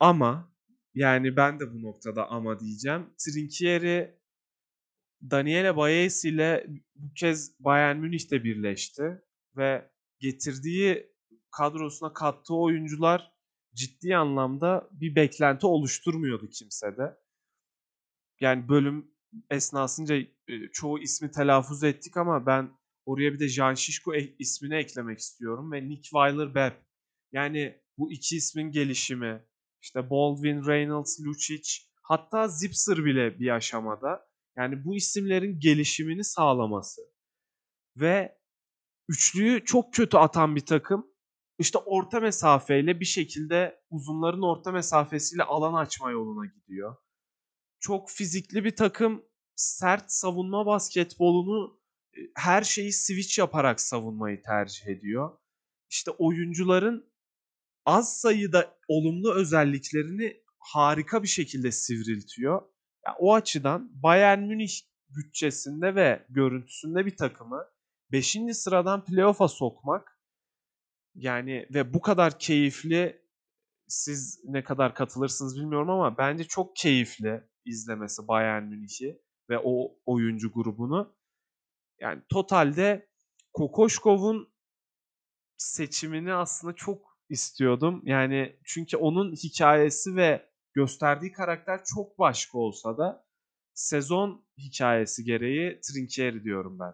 [0.00, 0.53] Ama
[0.94, 3.06] yani ben de bu noktada ama diyeceğim.
[3.18, 4.18] Trinkieri
[5.30, 9.22] Daniele Baez ile bu kez Bayern Münih'te birleşti
[9.56, 11.14] ve getirdiği
[11.50, 13.32] kadrosuna kattığı oyuncular
[13.74, 17.16] ciddi anlamda bir beklenti oluşturmuyordu kimsede.
[18.40, 19.10] Yani bölüm
[19.50, 20.14] esnasınca
[20.48, 22.70] e, çoğu ismi telaffuz ettik ama ben
[23.06, 26.74] oraya bir de Jan Şişko e- ismini eklemek istiyorum ve Nick Weiler-Bepp.
[27.32, 29.44] Yani bu iki ismin gelişimi,
[29.84, 34.26] işte Baldwin, Reynolds, Lucic, hatta Zipser bile bir aşamada.
[34.56, 37.02] Yani bu isimlerin gelişimini sağlaması.
[37.96, 38.38] Ve
[39.08, 41.06] üçlüyü çok kötü atan bir takım
[41.58, 46.96] işte orta mesafeyle bir şekilde uzunların orta mesafesiyle alan açma yoluna gidiyor.
[47.80, 49.24] Çok fizikli bir takım
[49.56, 51.80] sert savunma basketbolunu
[52.16, 55.38] e, her şeyi switch yaparak savunmayı tercih ediyor.
[55.90, 57.13] İşte oyuncuların
[57.86, 62.62] az sayıda olumlu özelliklerini harika bir şekilde sivriltiyor.
[63.06, 67.64] Yani o açıdan Bayern Münih bütçesinde ve görüntüsünde bir takımı
[68.12, 68.36] 5.
[68.52, 70.20] sıradan playoff'a sokmak
[71.14, 73.24] yani ve bu kadar keyifli
[73.88, 80.52] siz ne kadar katılırsınız bilmiyorum ama bence çok keyifli izlemesi Bayern Münih'i ve o oyuncu
[80.52, 81.16] grubunu.
[82.00, 83.08] Yani totalde
[83.52, 84.54] Kokoşkov'un
[85.56, 88.02] seçimini aslında çok istiyordum.
[88.04, 93.24] Yani çünkü onun hikayesi ve gösterdiği karakter çok başka olsa da
[93.74, 96.92] sezon hikayesi gereği Trinkieri diyorum ben.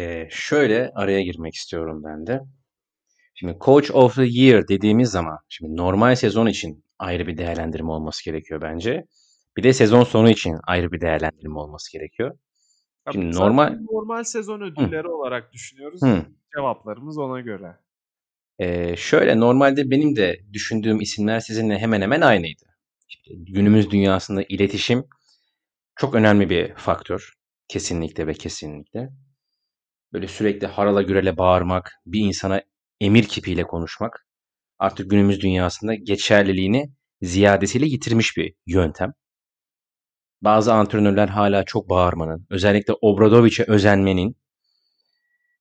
[0.00, 2.40] Ee, şöyle araya girmek istiyorum ben de.
[3.34, 8.24] Şimdi Coach of the Year dediğimiz zaman şimdi normal sezon için ayrı bir değerlendirme olması
[8.24, 9.04] gerekiyor bence.
[9.56, 12.38] Bir de sezon sonu için ayrı bir değerlendirme olması gerekiyor.
[13.12, 15.12] Şimdi normal normal sezon ödülleri Hı.
[15.12, 16.02] olarak düşünüyoruz.
[16.02, 16.26] Hı.
[16.56, 17.76] Cevaplarımız ona göre.
[18.58, 22.64] Ee, şöyle normalde benim de düşündüğüm isimler sizinle hemen hemen aynıydı.
[23.08, 25.04] İşte günümüz dünyasında iletişim
[25.96, 27.32] çok önemli bir faktör.
[27.68, 29.10] Kesinlikle ve kesinlikle.
[30.12, 32.62] Böyle sürekli harala gürele bağırmak, bir insana
[33.00, 34.26] emir kipiyle konuşmak
[34.78, 36.92] artık günümüz dünyasında geçerliliğini
[37.22, 39.12] ziyadesiyle yitirmiş bir yöntem.
[40.42, 44.36] Bazı antrenörler hala çok bağırmanın, özellikle Obradoviç'e özenmenin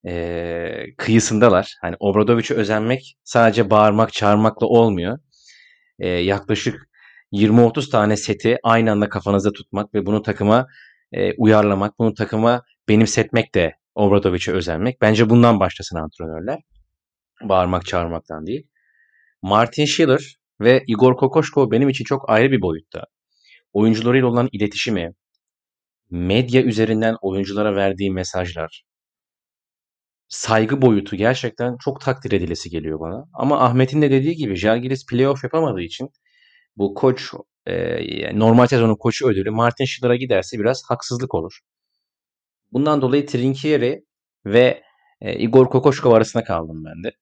[0.08, 1.76] e, kıyısındalar.
[1.82, 5.20] Hani Obradoviç'e özenmek sadece bağırmak, çağırmakla olmuyor.
[6.00, 6.90] E, yaklaşık
[7.34, 10.68] 20-30 tane seti aynı anda kafanızda tutmak ve bunu takıma
[11.12, 15.02] e, uyarlamak, bunu takıma benimsetmek de Obradoviç'e özenmek.
[15.02, 16.60] Bence bundan başlasın antrenörler.
[17.44, 18.68] Bağırmak, çağırmaktan değil.
[19.42, 23.04] Martin Schiller ve Igor Kokoşko benim için çok ayrı bir boyutta.
[23.74, 25.12] Oyuncularıyla olan iletişimi,
[26.10, 28.84] medya üzerinden oyunculara verdiği mesajlar,
[30.32, 33.26] saygı boyutu gerçekten çok takdir edilesi geliyor bana.
[33.34, 36.10] Ama Ahmet'in de dediği gibi Jalgiris playoff yapamadığı için
[36.78, 37.34] bu koç
[37.68, 41.60] e, normal sezonun koçu ödülü Martin Schiller'a giderse biraz haksızlık olur.
[42.72, 44.06] Bundan dolayı Trinkieri
[44.46, 44.84] ve
[45.22, 47.16] e, Igor Kokoşkov arasında kaldım ben de.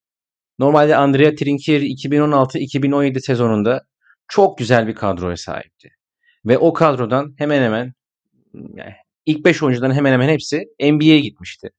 [0.58, 3.82] Normalde Andrea Trinkieri 2016-2017 sezonunda
[4.28, 5.88] çok güzel bir kadroya sahipti.
[6.46, 7.92] Ve o kadrodan hemen hemen
[8.54, 8.94] yani
[9.26, 11.70] ilk 5 oyuncudan hemen hemen hepsi NBA'ye gitmişti.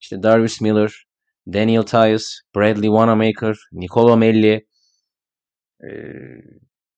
[0.00, 1.04] İşte Darius Miller,
[1.46, 4.66] Daniel Tyus, Bradley Wanamaker, Nikola Melli,
[5.82, 5.88] e,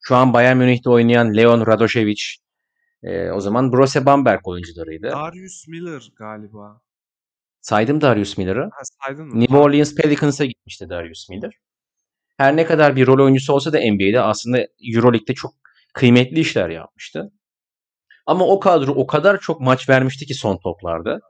[0.02, 2.36] şu an Bayern Münih'te oynayan Leon Radošević,
[3.02, 5.10] e, o zaman Brose Bamberg oyuncularıydı.
[5.10, 6.80] Darius Miller galiba.
[7.60, 8.62] Saydım Darius Miller'ı.
[8.62, 9.40] Ha, saydın mı?
[9.40, 11.52] New Orleans Pelicans'a gitmişti Darius Miller.
[12.36, 15.54] Her ne kadar bir rol oyuncusu olsa da NBA'de aslında Euroleague'de çok
[15.94, 17.32] kıymetli işler yapmıştı.
[18.26, 21.20] Ama o kadro o kadar çok maç vermişti ki son toplarda.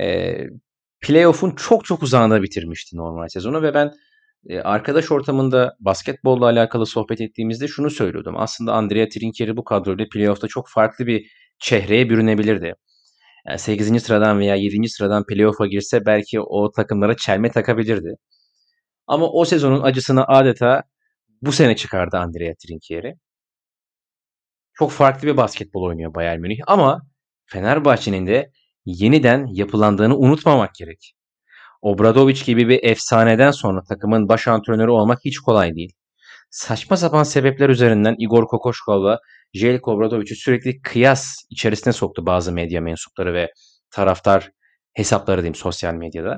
[0.00, 0.36] E,
[1.00, 3.92] playoff'un çok çok uzağında bitirmişti normal sezonu ve ben
[4.48, 8.34] E, arkadaş ortamında basketbolla alakalı sohbet ettiğimizde şunu söylüyordum.
[8.36, 12.74] Aslında Andrea Trinchieri bu kadroyla playoff'ta çok farklı bir çehreye bürünebilirdi.
[13.48, 14.00] Yani 8.
[14.00, 14.88] sıradan veya 7.
[14.88, 18.14] sıradan playoff'a girse belki o takımlara çelme takabilirdi.
[19.06, 20.82] Ama o sezonun acısını adeta
[21.42, 23.14] bu sene çıkardı Andrea Trinchieri.
[24.74, 27.02] Çok farklı bir basketbol oynuyor Bayern Münih ama
[27.46, 28.52] Fenerbahçe'nin de
[28.88, 31.14] yeniden yapılandığını unutmamak gerek.
[31.82, 35.92] Obradoviç gibi bir efsaneden sonra takımın baş antrenörü olmak hiç kolay değil.
[36.50, 39.18] Saçma sapan sebepler üzerinden Igor Kokoşkov'la
[39.54, 43.52] Jelko Obradoviç'i sürekli kıyas içerisine soktu bazı medya mensupları ve
[43.90, 44.50] taraftar
[44.94, 46.36] hesapları diyeyim sosyal medyada.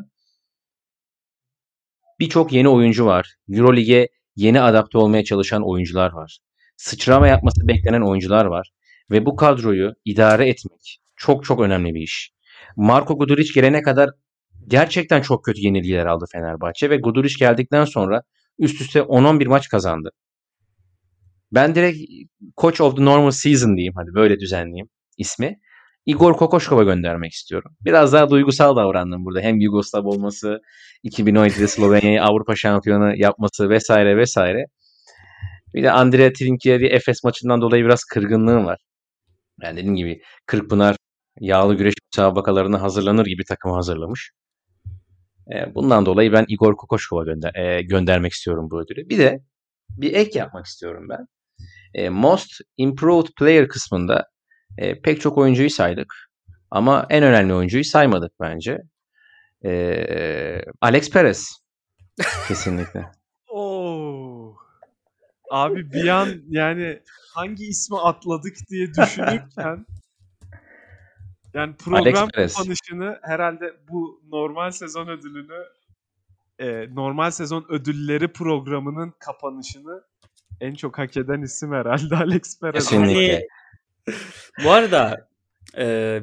[2.20, 3.34] Birçok yeni oyuncu var.
[3.48, 6.38] Eurolig'e yeni adapte olmaya çalışan oyuncular var.
[6.76, 8.70] Sıçrama yapması beklenen oyuncular var.
[9.11, 12.32] Ve bu kadroyu idare etmek çok çok önemli bir iş.
[12.77, 14.11] Marco Guduric gelene kadar
[14.66, 18.23] gerçekten çok kötü yenilgiler aldı Fenerbahçe ve Guduric geldikten sonra
[18.59, 20.11] üst üste 10-11 maç kazandı.
[21.53, 21.99] Ben direkt
[22.61, 25.59] Coach of the Normal Season diyeyim hadi böyle düzenleyeyim ismi.
[26.07, 27.77] Igor Kokoşkov'a göndermek istiyorum.
[27.85, 29.41] Biraz daha duygusal davrandım burada.
[29.41, 30.59] Hem Yugoslav olması,
[31.05, 34.64] 2017'de Slovenya'yı Avrupa şampiyonu yapması vesaire vesaire.
[35.75, 38.79] Bir de Andrea Trinchieri Efes maçından dolayı biraz kırgınlığım var.
[39.62, 40.97] Yani dediğim gibi Kırkpınar
[41.41, 44.32] yağlı güreş müsabakalarına hazırlanır gibi takımı hazırlamış.
[45.55, 49.09] E, bundan dolayı ben Igor Kokoşkov'a gönder e, göndermek istiyorum bu ödülü.
[49.09, 49.41] Bir de
[49.91, 51.26] bir ek yapmak istiyorum ben.
[51.95, 54.28] E, Most Improved Player kısmında
[54.78, 56.14] e, pek çok oyuncuyu saydık.
[56.70, 58.78] Ama en önemli oyuncuyu saymadık bence.
[59.64, 61.61] E, Alex Perez.
[62.49, 63.05] Kesinlikle.
[63.49, 64.57] Oo.
[65.51, 67.01] Abi bir an yani
[67.34, 69.86] hangi ismi atladık diye düşünürken
[71.55, 75.64] yani program kapanışını herhalde bu normal sezon ödülünü
[76.59, 80.05] e, normal sezon ödülleri programının kapanışını
[80.61, 82.88] en çok hak eden isim herhalde Alex Perez.
[82.88, 83.46] Kesinlikle.
[84.64, 85.28] bu arada
[85.78, 86.20] e,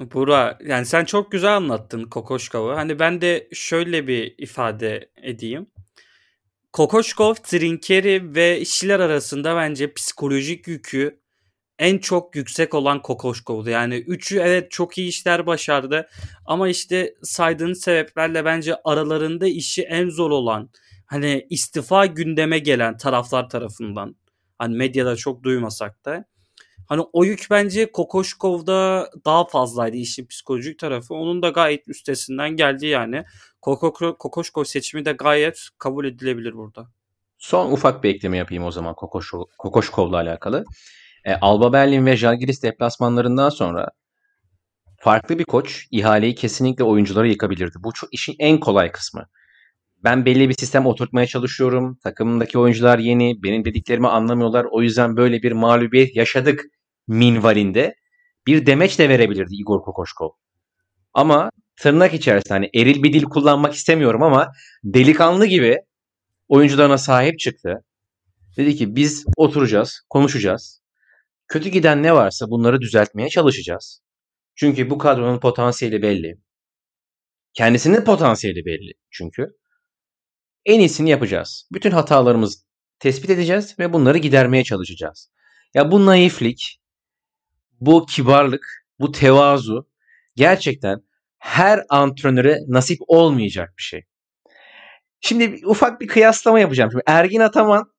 [0.00, 2.76] Bura yani sen çok güzel anlattın Kokoşkov'u.
[2.76, 5.66] Hani ben de şöyle bir ifade edeyim.
[6.72, 11.20] Kokoşkov, Trinkeri ve Şiler arasında bence psikolojik yükü
[11.78, 13.70] en çok yüksek olan Kokoşkov'du.
[13.70, 16.08] Yani üçü evet çok iyi işler başardı
[16.46, 20.70] ama işte saydığın sebeplerle bence aralarında işi en zor olan
[21.06, 24.16] hani istifa gündeme gelen taraflar tarafından
[24.58, 26.24] hani medyada çok duymasak da
[26.86, 31.14] hani o yük bence Kokoşkov'da daha fazlaydı işin psikolojik tarafı.
[31.14, 33.24] Onun da gayet üstesinden geldi yani.
[33.60, 36.88] Kokoşkov seçimi de gayet kabul edilebilir burada.
[37.38, 40.64] Son ufak bir ekleme yapayım o zaman Kokoşkov, Kokoşkov'la alakalı.
[41.24, 43.88] E, Alba Berlin ve Žalgiris deplasmanlarından sonra
[44.96, 47.76] farklı bir koç ihaleyi kesinlikle oyunculara yıkabilirdi.
[47.78, 49.26] Bu çok işin en kolay kısmı.
[50.04, 51.98] Ben belli bir sistem oturtmaya çalışıyorum.
[52.02, 53.42] Takımımdaki oyuncular yeni.
[53.42, 54.66] Benim dediklerimi anlamıyorlar.
[54.70, 56.64] O yüzden böyle bir mağlubiyet yaşadık
[57.08, 57.94] minvalinde
[58.46, 60.28] bir demeç de verebilirdi Igor Kokoşkov.
[61.14, 64.52] Ama tırnak içerisinde hani eril bir dil kullanmak istemiyorum ama
[64.84, 65.78] delikanlı gibi
[66.48, 67.84] oyuncularına sahip çıktı.
[68.56, 70.77] Dedi ki biz oturacağız, konuşacağız.
[71.48, 74.02] Kötü giden ne varsa bunları düzeltmeye çalışacağız.
[74.54, 76.40] Çünkü bu kadronun potansiyeli belli.
[77.54, 79.46] Kendisinin potansiyeli belli çünkü.
[80.64, 81.68] En iyisini yapacağız.
[81.72, 82.58] Bütün hatalarımızı
[82.98, 85.30] tespit edeceğiz ve bunları gidermeye çalışacağız.
[85.74, 86.80] Ya bu naiflik,
[87.80, 89.88] bu kibarlık, bu tevazu
[90.36, 91.00] gerçekten
[91.38, 94.04] her antrenöre nasip olmayacak bir şey.
[95.20, 96.90] Şimdi ufak bir kıyaslama yapacağım.
[96.90, 97.92] Şimdi Ergin Ataman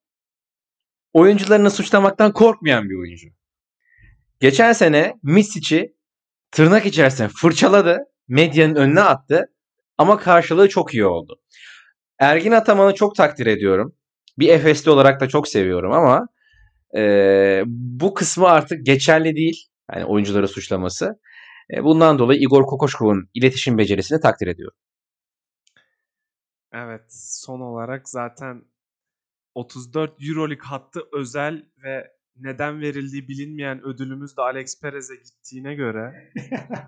[1.12, 3.39] oyuncularını suçlamaktan korkmayan bir oyuncu.
[4.40, 5.96] Geçen sene Misic'i
[6.50, 7.98] tırnak içerisinde fırçaladı.
[8.28, 9.46] Medyanın önüne attı.
[9.98, 11.40] Ama karşılığı çok iyi oldu.
[12.18, 13.94] Ergin Ataman'ı çok takdir ediyorum.
[14.38, 16.28] Bir Efesli olarak da çok seviyorum ama
[16.96, 19.66] e, bu kısmı artık geçerli değil.
[19.92, 21.20] Yani oyuncuları suçlaması.
[21.74, 24.78] E, bundan dolayı Igor Kokoşkov'un iletişim becerisini takdir ediyorum.
[26.72, 28.64] Evet, son olarak zaten
[29.54, 36.32] 34 Euroleague hattı özel ve neden verildiği bilinmeyen ödülümüz de Alex Perez'e gittiğine göre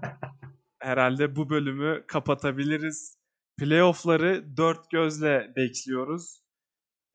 [0.79, 3.19] herhalde bu bölümü kapatabiliriz.
[3.59, 6.43] Playoff'ları dört gözle bekliyoruz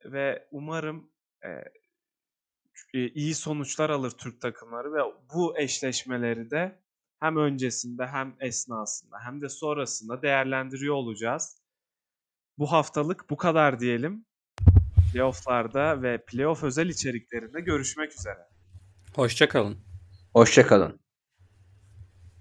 [0.06, 1.12] ve umarım
[1.44, 1.50] e,
[2.94, 5.00] e, iyi sonuçlar alır Türk takımları ve
[5.34, 6.82] bu eşleşmeleri de
[7.20, 11.62] hem öncesinde hem esnasında hem de sonrasında değerlendiriyor olacağız.
[12.58, 14.26] Bu haftalık bu kadar diyelim.
[15.18, 18.48] Playoff'larda ve playoff özel içeriklerinde görüşmek üzere.
[19.16, 19.78] Hoşçakalın.
[20.34, 21.00] Hoşçakalın.